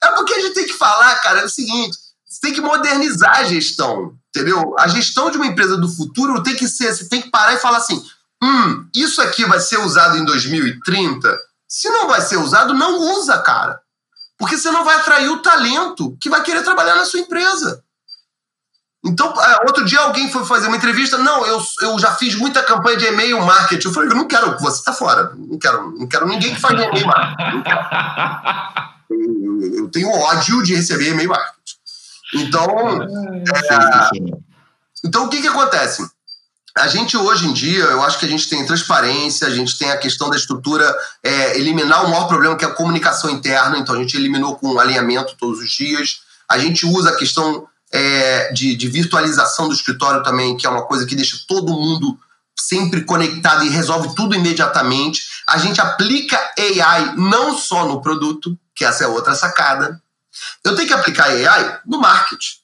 [0.02, 2.60] É, É porque a gente tem que falar, cara, é o seguinte: você tem que
[2.60, 4.74] modernizar a gestão, entendeu?
[4.78, 7.58] A gestão de uma empresa do futuro tem que ser, você tem que parar e
[7.58, 8.02] falar assim:
[8.42, 11.38] hum, isso aqui vai ser usado em 2030?
[11.68, 13.80] Se não vai ser usado, não usa, cara.
[14.38, 17.82] Porque você não vai atrair o talento que vai querer trabalhar na sua empresa.
[19.04, 21.16] Então, é, outro dia alguém foi fazer uma entrevista.
[21.16, 23.86] Não, eu, eu já fiz muita campanha de e-mail marketing.
[23.86, 25.32] Eu falei, eu não quero, você está fora.
[25.36, 27.62] Não quero, não quero ninguém que faz e-mail marketing.
[29.08, 31.76] Eu, eu, tenho ódio de receber e-mail marketing.
[32.34, 32.66] Então,
[33.02, 34.08] é,
[35.04, 36.04] então o que, que acontece?
[36.76, 39.90] A gente hoje em dia, eu acho que a gente tem transparência, a gente tem
[39.90, 43.94] a questão da estrutura, é, eliminar o maior problema que é a comunicação interna, então
[43.94, 46.20] a gente eliminou com alinhamento todos os dias.
[46.46, 50.84] A gente usa a questão é, de, de, virtualização do escritório também, que é uma
[50.84, 52.18] coisa que deixa todo mundo
[52.54, 55.22] sempre conectado e resolve tudo imediatamente.
[55.48, 59.98] A gente aplica AI não só no produto, que essa é outra sacada.
[60.62, 62.56] Eu tenho que aplicar AI no marketing.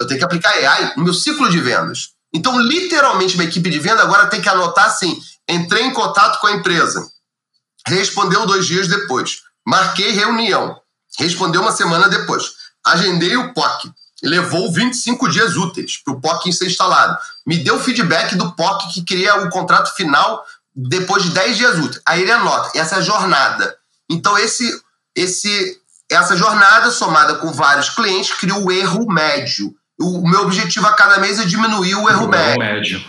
[0.00, 2.15] Eu tenho que aplicar AI no meu ciclo de vendas.
[2.36, 5.18] Então, literalmente, minha equipe de venda agora tem que anotar assim:
[5.48, 7.10] entrei em contato com a empresa,
[7.86, 10.78] respondeu dois dias depois, marquei reunião,
[11.18, 12.52] respondeu uma semana depois,
[12.84, 13.90] agendei o POC,
[14.22, 17.16] levou 25 dias úteis para o POC ser instalado.
[17.46, 22.02] Me deu feedback do POC que queria o contrato final depois de 10 dias úteis.
[22.04, 23.78] Aí ele anota, essa é a jornada.
[24.10, 24.78] Então, esse,
[25.14, 25.80] esse,
[26.10, 29.74] essa jornada, somada com vários clientes, cria o erro médio.
[29.98, 32.50] O meu objetivo a cada mês é diminuir o erro o médio.
[32.50, 33.04] Erro médio.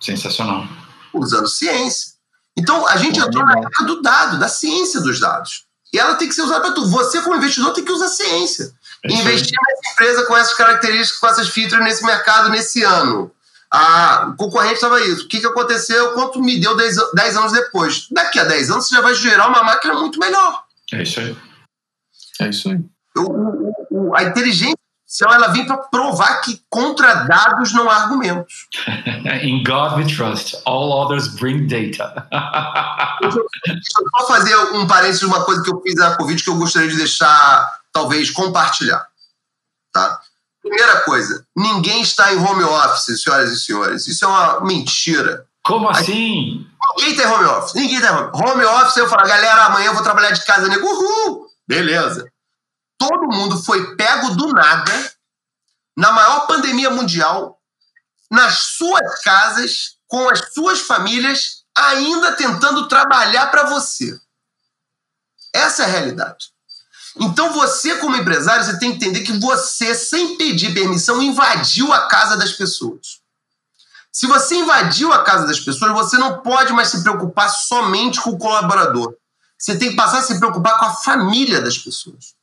[0.00, 0.66] Sensacional.
[1.12, 2.12] Usando ciência.
[2.56, 5.64] Então, a gente entrou na época do dado, da ciência dos dados.
[5.92, 6.88] E ela tem que ser usada para tudo.
[6.90, 8.72] Você, como investidor, tem que usar ciência.
[9.04, 13.30] É Investir nessa empresa com essas características, com essas features nesse mercado nesse ano.
[13.70, 15.24] A concorrente estava isso.
[15.24, 16.12] O que, que aconteceu?
[16.12, 18.08] Quanto me deu 10, 10 anos depois?
[18.10, 20.64] Daqui a 10 anos você já vai gerar uma máquina muito melhor.
[20.92, 21.36] É isso aí.
[22.40, 22.78] É isso aí.
[23.16, 24.76] O, o, a inteligência
[25.10, 28.68] artificial ela vem para provar que contra dados não há argumentos.
[29.42, 30.56] In God we trust.
[30.64, 32.26] All others bring data.
[33.20, 36.48] Deixa eu só fazer um parênteses de uma coisa que eu fiz na Covid que
[36.48, 39.04] eu gostaria de deixar talvez compartilhar.
[39.92, 40.20] Tá?
[40.62, 44.06] Primeira coisa, ninguém está em home office, senhoras e senhores.
[44.06, 45.46] Isso é uma mentira.
[45.64, 46.66] Como assim?
[46.96, 47.74] Ninguém tem home office.
[47.74, 48.96] Ninguém tem home, home office.
[48.96, 50.68] Eu falo, galera, amanhã eu vou trabalhar de casa.
[50.68, 51.46] Nego, uhul!
[51.66, 52.29] Beleza.
[53.00, 55.12] Todo mundo foi pego do nada,
[55.96, 57.58] na maior pandemia mundial,
[58.30, 64.20] nas suas casas, com as suas famílias, ainda tentando trabalhar para você.
[65.50, 66.50] Essa é a realidade.
[67.16, 72.06] Então você, como empresário, você tem que entender que você, sem pedir permissão, invadiu a
[72.06, 73.20] casa das pessoas.
[74.12, 78.30] Se você invadiu a casa das pessoas, você não pode mais se preocupar somente com
[78.30, 79.16] o colaborador.
[79.58, 82.34] Você tem que passar a se preocupar com a família das pessoas,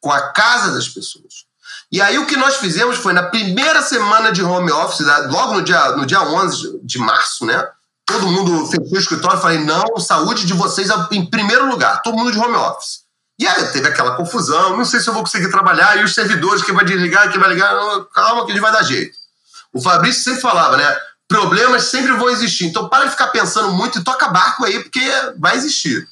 [0.00, 1.46] com a casa das pessoas.
[1.90, 5.62] E aí o que nós fizemos foi, na primeira semana de home office, logo no
[5.62, 7.68] dia, no dia 11 de março, né?
[8.04, 12.32] Todo mundo fechou o escritório, falei, não, saúde de vocês em primeiro lugar, todo mundo
[12.32, 13.00] de home office.
[13.38, 16.62] E aí teve aquela confusão, não sei se eu vou conseguir trabalhar, e os servidores,
[16.62, 17.74] quem vai desligar, quem vai ligar,
[18.14, 19.16] calma que ele vai dar jeito.
[19.72, 20.96] O Fabrício sempre falava, né?
[21.28, 22.66] Problemas sempre vão existir.
[22.66, 25.04] Então para de ficar pensando muito e toca barco aí, porque
[25.38, 26.08] vai existir.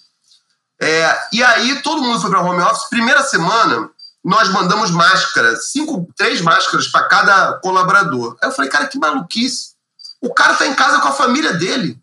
[0.85, 2.91] É, e aí todo mundo foi para home office.
[2.91, 3.89] Primeira semana,
[4.23, 8.37] nós mandamos máscaras, cinco, três máscaras para cada colaborador.
[8.43, 9.73] Aí eu falei, cara, que maluquice.
[10.21, 11.99] O cara tá em casa com a família dele.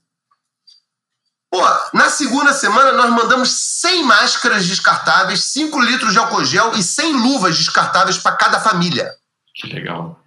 [1.52, 1.62] Pô,
[1.94, 3.52] na segunda semana nós mandamos
[3.82, 9.14] 100 máscaras descartáveis, 5 litros de álcool gel e 100 luvas descartáveis para cada família.
[9.54, 10.20] Que legal.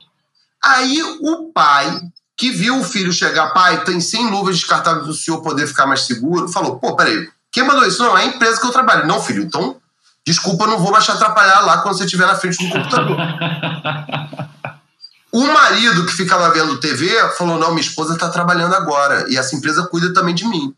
[0.62, 2.00] Aí o pai,
[2.36, 5.86] que viu o filho chegar, pai, tem 100 luvas descartáveis para o senhor poder ficar
[5.86, 8.02] mais seguro, falou: pô, peraí, quem mandou isso?
[8.02, 9.06] Não, é a empresa que eu trabalho.
[9.06, 9.80] Não, filho, então,
[10.26, 13.16] desculpa, não vou mais te atrapalhar lá quando você estiver na frente do computador.
[15.30, 19.54] o marido que ficava vendo TV falou: não, minha esposa está trabalhando agora e essa
[19.54, 20.74] empresa cuida também de mim.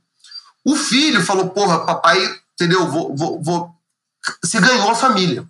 [0.62, 2.22] O filho falou: porra, papai,
[2.52, 2.86] entendeu?
[2.86, 3.70] Vou, vou, vou.
[4.44, 5.46] Se ganhou a família.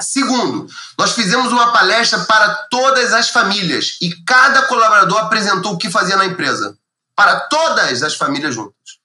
[0.00, 5.90] Segundo, nós fizemos uma palestra para todas as famílias e cada colaborador apresentou o que
[5.90, 6.78] fazia na empresa.
[7.16, 9.01] Para todas as famílias juntas.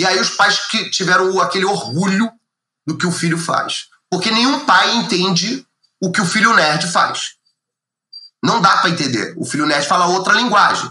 [0.00, 2.30] E aí os pais que tiveram aquele orgulho
[2.86, 3.88] do que o filho faz.
[4.10, 5.66] Porque nenhum pai entende
[6.02, 7.34] o que o filho nerd faz.
[8.42, 9.34] Não dá para entender.
[9.36, 10.90] O filho nerd fala outra linguagem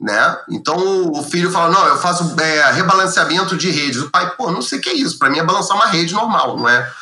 [0.00, 0.38] né?
[0.50, 4.00] Então o filho fala: Não, eu faço é, rebalanceamento de redes.
[4.00, 5.18] O pai, pô, não sei o que é isso.
[5.18, 6.92] Para mim é balançar uma rede normal, não é,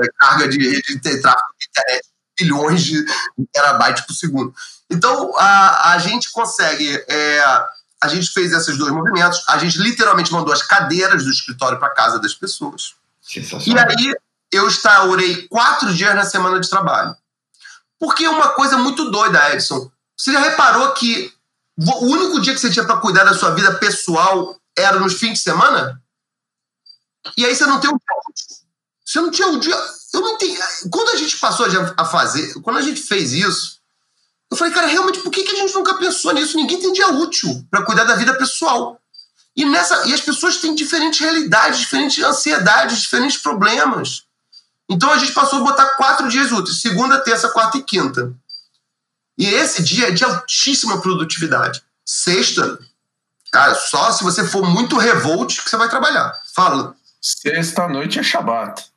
[0.00, 3.04] é carga de rede de tráfego de internet, bilhões de
[3.52, 4.54] terabytes por segundo.
[4.90, 7.04] Então a, a gente consegue.
[7.08, 7.64] É,
[8.02, 11.94] a gente fez esses dois movimentos, a gente literalmente mandou as cadeiras do escritório para
[11.94, 12.94] casa das pessoas.
[13.64, 14.14] E aí
[14.50, 17.16] eu instaurei quatro dias na semana de trabalho.
[18.00, 19.88] Porque é uma coisa muito doida, Edson.
[20.16, 21.32] Você já reparou que
[21.78, 25.34] o único dia que você tinha para cuidar da sua vida pessoal era nos fins
[25.34, 26.02] de semana?
[27.36, 27.98] E aí você não tem um
[29.04, 29.76] Você não tinha um dia.
[30.12, 30.58] Eu não entendi.
[30.90, 33.80] Quando a gente passou a fazer, quando a gente fez isso,
[34.52, 36.58] eu falei, cara, realmente, por que, que a gente nunca pensou nisso?
[36.58, 39.00] Ninguém tem dia útil para cuidar da vida pessoal.
[39.56, 44.24] E, nessa, e as pessoas têm diferentes realidades, diferentes ansiedades, diferentes problemas.
[44.90, 48.30] Então a gente passou a botar quatro dias úteis: segunda, terça, quarta e quinta.
[49.38, 51.82] E esse dia é de altíssima produtividade.
[52.04, 52.78] Sexta,
[53.50, 56.30] cara, só se você for muito revolt que você vai trabalhar.
[56.54, 56.94] Fala.
[57.22, 58.91] Sexta noite é Shabat.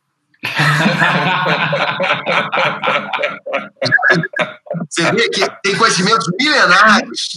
[4.90, 7.30] Você vê que tem conhecimentos milenares,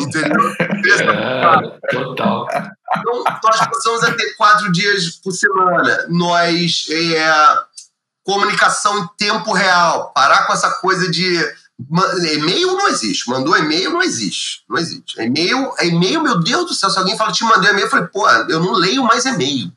[0.00, 0.54] entendeu?
[0.58, 2.46] É, total.
[2.96, 6.06] Então, nós passamos a ter quatro dias por semana.
[6.08, 7.56] Nós, é,
[8.24, 11.38] comunicação em tempo real, parar com essa coisa de
[12.34, 15.20] e-mail não existe, mandou e-mail não existe, não existe.
[15.20, 18.28] E-mail, e-mail, meu Deus do céu, se alguém fala te mandei e-mail, eu falei, pô,
[18.48, 19.72] eu não leio mais e-mail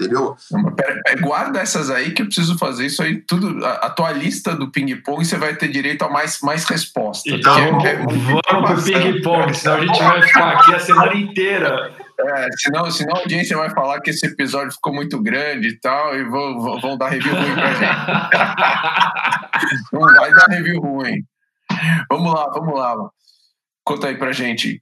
[0.00, 0.36] entendeu?
[0.76, 3.64] Pera, guarda essas aí que eu preciso fazer isso aí tudo.
[3.64, 7.32] A, a tua lista do ping-pong você vai ter direito a mais, mais respostas.
[7.32, 11.94] Então, é, é vamos pro ping-pong, senão a gente vai ficar aqui a semana inteira.
[12.18, 16.16] É, senão, senão a audiência vai falar que esse episódio ficou muito grande e tal,
[16.16, 17.84] e vão, vão dar review ruim pra gente.
[19.92, 21.24] Não vai dar review ruim.
[22.10, 22.94] Vamos lá, vamos lá.
[23.84, 24.80] Conta aí pra gente.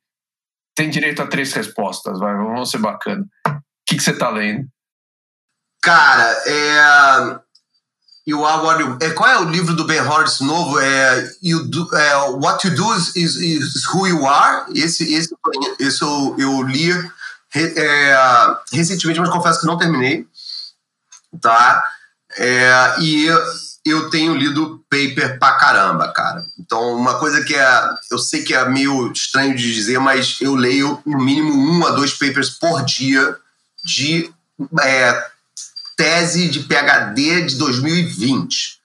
[0.75, 3.25] Tem direito a três respostas, vai, vamos ser bacana.
[3.47, 4.67] O que, que você tá lendo?
[5.83, 7.43] Cara, é.
[8.24, 10.78] What you, é, qual é o livro do Ben Horowitz novo?
[10.78, 14.64] É, you do, é What You Do is, is, is, Who You Are.
[14.78, 15.35] Esse, esse,
[15.80, 16.93] esse eu, eu li
[17.53, 18.16] é,
[18.72, 20.24] recentemente, mas confesso que não terminei.
[21.41, 21.85] Tá?
[22.39, 23.26] É, e
[23.85, 26.45] eu tenho lido paper pra caramba, cara.
[26.61, 27.91] Então, uma coisa que é.
[28.09, 31.91] Eu sei que é meio estranho de dizer, mas eu leio no mínimo um a
[31.91, 33.37] dois papers por dia
[33.85, 34.33] de
[34.80, 35.32] é,
[35.97, 38.80] tese de PhD de 2020.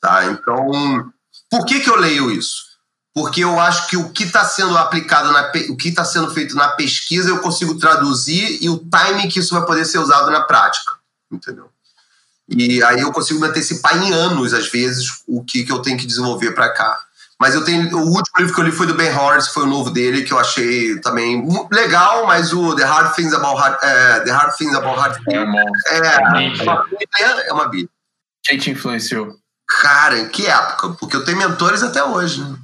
[0.00, 0.26] Tá?
[0.26, 1.12] Então,
[1.50, 2.66] por que, que eu leio isso?
[3.14, 6.54] Porque eu acho que o que está sendo aplicado, na, o que está sendo feito
[6.54, 10.42] na pesquisa, eu consigo traduzir e o timing que isso vai poder ser usado na
[10.42, 10.92] prática.
[11.32, 11.70] Entendeu?
[12.48, 15.98] E aí eu consigo me antecipar em anos, às vezes, o que, que eu tenho
[15.98, 17.05] que desenvolver para cá.
[17.40, 17.94] Mas eu tenho.
[17.96, 20.32] O último livro que eu li foi do Ben Horowitz, foi o novo dele, que
[20.32, 24.74] eu achei também legal, mas o The Hard Things About Hard, é, The Hard Things
[24.74, 25.54] About Hard Things
[25.88, 27.90] é, é, é, é uma bíblia.
[28.42, 29.36] Quem te influenciou?
[29.82, 30.90] Cara, em que época?
[30.90, 32.40] Porque eu tenho mentores até hoje.
[32.40, 32.56] Né?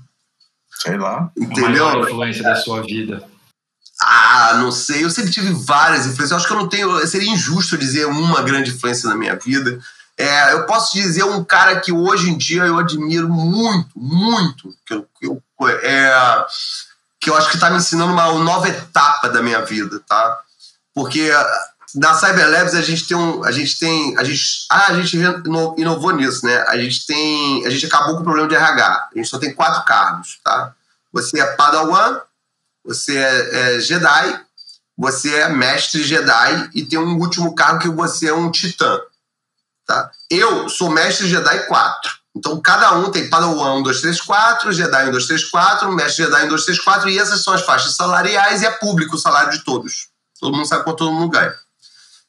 [0.81, 1.31] Sei lá.
[1.37, 1.89] Entendeu?
[1.89, 3.23] A influência da sua vida.
[4.01, 5.05] Ah, não sei.
[5.05, 6.31] Eu sempre tive várias influências.
[6.31, 7.07] Eu acho que eu não tenho.
[7.07, 9.79] Seria injusto dizer uma grande influência na minha vida.
[10.19, 14.95] É, eu posso dizer um cara que hoje em dia eu admiro muito, muito, que
[14.95, 15.43] eu, que eu,
[15.83, 16.47] é,
[17.21, 20.41] que eu acho que está me ensinando uma nova etapa da minha vida, tá?
[20.95, 21.31] Porque
[21.95, 25.17] na Cyber Labs a gente tem um, a gente tem, a gente, ah, a gente
[25.77, 26.65] inovou nisso, né?
[26.69, 29.09] A gente tem, a gente acabou com o problema de RH.
[29.15, 30.75] A gente só tem quatro cargos, tá?
[31.13, 32.21] Você é Padawan,
[32.85, 34.41] você é, é Jedi,
[34.97, 39.01] você é mestre Jedi e tem um último cargo que você é um Titã.
[39.87, 40.11] Tá?
[40.31, 42.23] Eu sou mestre Jedi 4.
[42.35, 46.25] Então, cada um tem Padawan 1, 2, 3, 4, Jedi 1, 2, 3, 4, Mestre
[46.25, 49.19] Jedi 1, 2, 3, 4, e essas são as faixas salariais e é público o
[49.19, 50.09] salário de todos.
[50.41, 51.55] Todo mundo sabe quanto todo mundo ganha.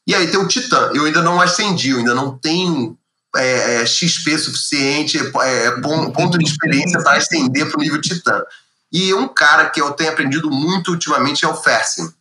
[0.06, 0.92] E aí tem o Titã.
[0.94, 2.98] Eu ainda não ascendi, eu ainda não tenho
[3.36, 5.72] é, é, XP suficiente, é,
[6.12, 8.44] ponto de experiência para ascender para o nível Titã.
[8.92, 12.14] E um cara que eu tenho aprendido muito ultimamente é o Fersen.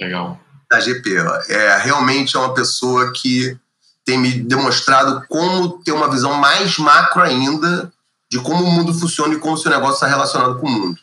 [0.00, 0.40] Legal.
[0.68, 1.16] Da GP.
[1.48, 3.56] É, realmente é uma pessoa que
[4.10, 7.92] tem me demonstrado como ter uma visão mais macro ainda
[8.28, 10.98] de como o mundo funciona e como o seu negócio está relacionado com o mundo.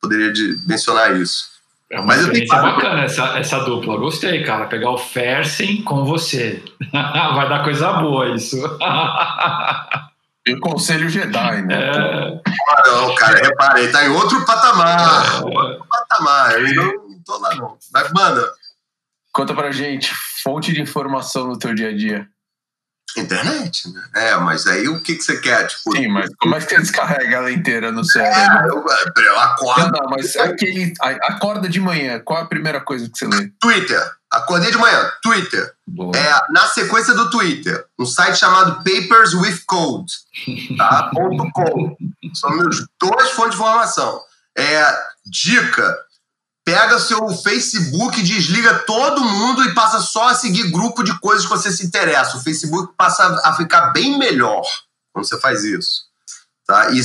[0.00, 1.56] Poderia de, mencionar isso.
[1.90, 3.96] É uma Mas experiência bacana essa, essa dupla.
[3.96, 4.66] Gostei, cara.
[4.66, 6.62] Pegar o Fersen com você.
[6.92, 8.56] Vai dar coisa boa isso.
[10.48, 11.74] E o Conselho Jedi, né?
[11.74, 12.40] É...
[12.68, 15.40] Ah, não, cara, reparei, tá em outro patamar.
[15.40, 15.44] É...
[15.44, 16.52] Outro patamar.
[16.52, 17.76] Eu não tô lá, não.
[17.92, 18.48] Mas, manda.
[19.32, 20.14] Conta pra gente,
[20.46, 22.28] fonte de informação no teu dia a dia.
[23.16, 24.02] Internet, né?
[24.14, 25.66] É, mas aí o que, que você quer?
[25.66, 28.84] Tipo, Sim, mas como é que você descarrega ela inteira no cérebro?
[28.88, 29.90] É, eu, eu acordo.
[29.90, 30.92] Não, não, mas aquele.
[31.00, 33.50] Acorda de manhã, qual é a primeira coisa que você lê?
[33.58, 34.00] Twitter.
[34.30, 35.72] Acordei de manhã, Twitter.
[35.86, 36.12] Boa.
[36.14, 40.12] É, na sequência do Twitter, um site chamado Papers with Code.
[40.76, 41.10] Tá?
[41.54, 41.96] .com.
[42.34, 44.20] São meus dois fontes de informação.
[44.56, 44.84] É,
[45.24, 46.05] dica
[46.66, 51.50] pega seu Facebook, desliga todo mundo e passa só a seguir grupo de coisas que
[51.50, 52.36] você se interessa.
[52.36, 54.64] O Facebook passa a ficar bem melhor
[55.12, 56.06] quando você faz isso.
[56.66, 56.90] Tá?
[56.90, 57.00] E,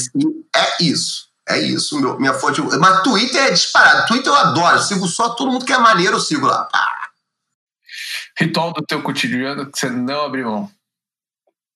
[0.56, 1.30] é isso.
[1.48, 2.60] É isso, meu, minha fonte.
[2.80, 4.08] Mas Twitter é disparado.
[4.08, 4.78] Twitter eu adoro.
[4.78, 6.68] Eu sigo só todo mundo que é maneiro, eu sigo lá.
[8.40, 10.72] Ritual do teu cotidiano que você não abre mão.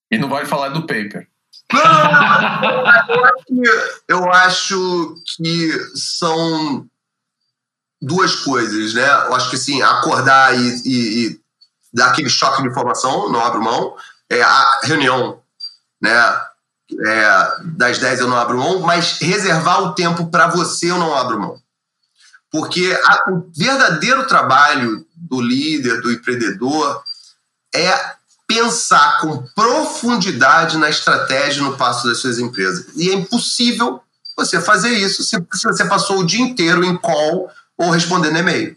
[0.10, 1.28] E não vai falar do paper.
[4.08, 6.88] eu acho que são
[8.06, 9.08] duas coisas, né?
[9.26, 11.40] Eu acho que sim, acordar e, e, e
[11.92, 13.96] dar aquele choque de informação, não abro mão.
[14.30, 15.40] É, a reunião,
[16.02, 16.42] né?
[17.04, 21.16] É, das 10 eu não abro mão, mas reservar o tempo para você eu não
[21.16, 21.60] abro mão.
[22.52, 27.04] Porque a, o verdadeiro trabalho do líder, do empreendedor,
[27.74, 28.16] é
[28.48, 32.86] pensar com profundidade na estratégia no passo das suas empresas.
[32.96, 34.00] E é impossível
[34.38, 38.76] você fazer isso se, se você passou o dia inteiro em call ou respondendo e-mail.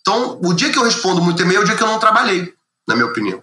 [0.00, 2.54] Então, o dia que eu respondo muito e-mail é o dia que eu não trabalhei,
[2.86, 3.42] na minha opinião.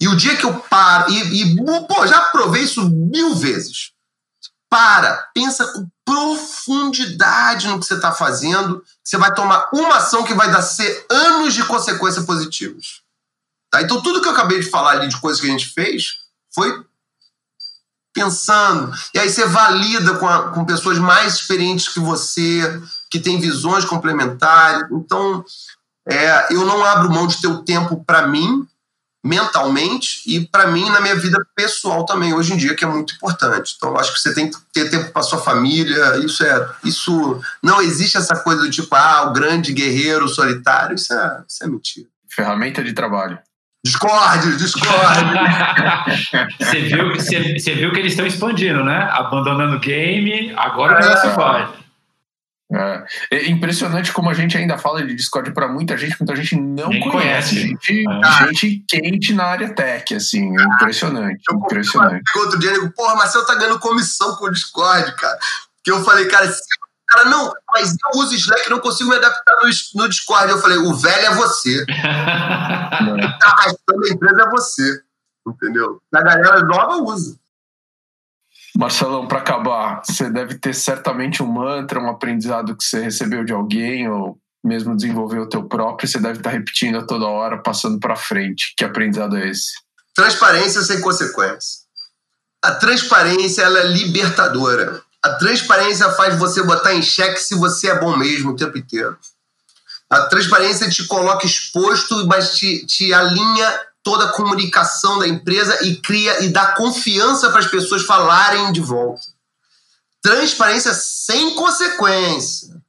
[0.00, 1.56] E o dia que eu paro, e, e
[1.86, 3.92] pô, já provei isso mil vezes.
[4.68, 10.34] Para, pensa com profundidade no que você está fazendo, você vai tomar uma ação que
[10.34, 13.02] vai dar ser anos de consequências positivas.
[13.70, 13.82] Tá?
[13.82, 16.20] Então, tudo que eu acabei de falar ali de coisas que a gente fez
[16.54, 16.84] foi
[18.16, 18.92] pensando.
[19.12, 23.84] E aí você valida com, a, com pessoas mais experientes que você, que têm visões
[23.84, 24.86] complementares.
[24.90, 25.44] Então,
[26.08, 28.66] é, eu não abro mão de ter o tempo para mim,
[29.24, 33.14] mentalmente, e para mim na minha vida pessoal também, hoje em dia, que é muito
[33.14, 33.74] importante.
[33.76, 36.16] Então, eu acho que você tem que ter tempo para sua família.
[36.18, 36.68] Isso é.
[36.84, 40.94] Isso não existe essa coisa do tipo, ah, o grande guerreiro solitário.
[40.94, 42.06] Isso é, isso é mentira.
[42.28, 43.38] Ferramenta de trabalho.
[43.84, 44.90] Discord, Discord.
[46.58, 49.08] você, viu, você, você, viu que eles estão expandindo, né?
[49.12, 51.85] Abandonando o game, agora o negócio vai.
[52.72, 53.04] É.
[53.30, 53.48] é.
[53.48, 57.00] impressionante como a gente ainda fala de Discord para muita gente, muita gente não Nem
[57.00, 57.54] conhece.
[57.54, 57.54] conhece.
[57.54, 58.44] Gente, é.
[58.46, 61.42] gente quente na área tech, assim, é impressionante.
[61.48, 62.22] Eu impressionante.
[62.36, 65.38] Outro dia, eu digo, porra, Marcelo tá ganhando comissão com o Discord, cara.
[65.84, 66.60] Que eu falei, cara, se
[67.06, 70.50] cara, não, mas eu uso Slack, não consigo me adaptar no, no Discord.
[70.50, 71.86] Eu falei, o velho é você.
[71.86, 75.00] tá arrastando a empresa é você.
[75.46, 76.00] Entendeu?
[76.12, 77.38] A galera nova usa.
[78.76, 83.52] Marcelão, para acabar, você deve ter certamente um mantra, um aprendizado que você recebeu de
[83.52, 88.00] alguém ou mesmo desenvolveu o teu próprio, você deve estar repetindo a toda hora, passando
[88.00, 88.74] para frente.
[88.76, 89.72] Que aprendizado é esse?
[90.14, 91.86] Transparência sem consequência.
[92.62, 95.00] A transparência ela é libertadora.
[95.22, 99.16] A transparência faz você botar em xeque se você é bom mesmo o tempo inteiro.
[100.10, 105.96] A transparência te coloca exposto, mas te, te alinha toda a comunicação da empresa e
[105.96, 109.20] cria e dá confiança para as pessoas falarem de volta.
[110.22, 112.80] Transparência sem consequência.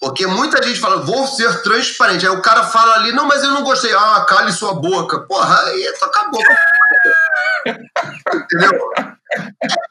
[0.00, 2.26] Porque muita gente fala, vou ser transparente.
[2.26, 3.94] Aí o cara fala ali, não, mas eu não gostei.
[3.94, 5.20] Ah, cale sua boca.
[5.20, 6.56] Porra, aí toca a boca.
[8.34, 8.90] Entendeu?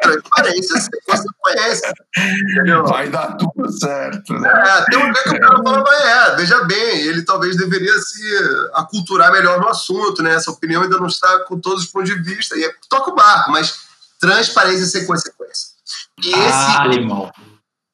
[0.01, 1.93] Transparência você conhece.
[2.17, 2.85] Entendeu?
[2.85, 4.33] Vai dar tudo certo.
[4.33, 4.49] Né?
[4.49, 8.69] É, tem um dia que o cara fala, é, veja bem, ele talvez deveria se
[8.73, 10.33] aculturar melhor no assunto, né?
[10.35, 13.15] Essa opinião ainda não está com todos os pontos de vista, e é, toca o
[13.15, 13.81] barco, mas
[14.19, 15.69] transparência sem consequência.
[16.23, 17.33] E esse, ah, animal.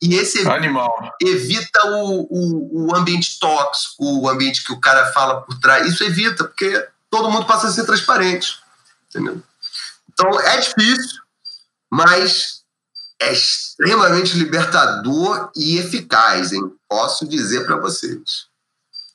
[0.02, 1.14] E esse animal.
[1.22, 5.88] evita o, o, o ambiente tóxico, o ambiente que o cara fala por trás.
[5.88, 8.60] Isso evita, porque todo mundo passa a ser transparente.
[9.10, 9.42] Entendeu?
[10.14, 11.22] Então é difícil,
[11.92, 12.64] mas
[13.20, 16.72] é extremamente libertador e eficaz, hein?
[16.88, 18.48] Posso dizer para vocês.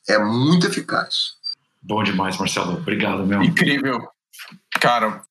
[0.07, 1.33] É muito eficaz.
[1.81, 2.77] Bom demais, Marcelo.
[2.77, 3.41] Obrigado, meu.
[3.41, 4.07] Incrível.
[4.79, 5.23] Cara,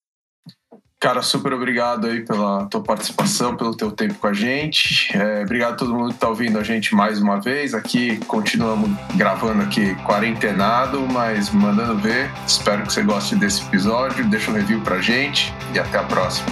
[1.03, 5.11] Cara, super obrigado aí pela tua participação, pelo teu tempo com a gente.
[5.19, 7.75] É, obrigado a todo mundo que está ouvindo a gente mais uma vez.
[7.75, 12.31] Aqui continuamos gravando aqui quarentenado, mas mandando ver.
[12.47, 14.25] Espero que você goste desse episódio.
[14.31, 16.47] Deixa um review pra gente e até a próxima.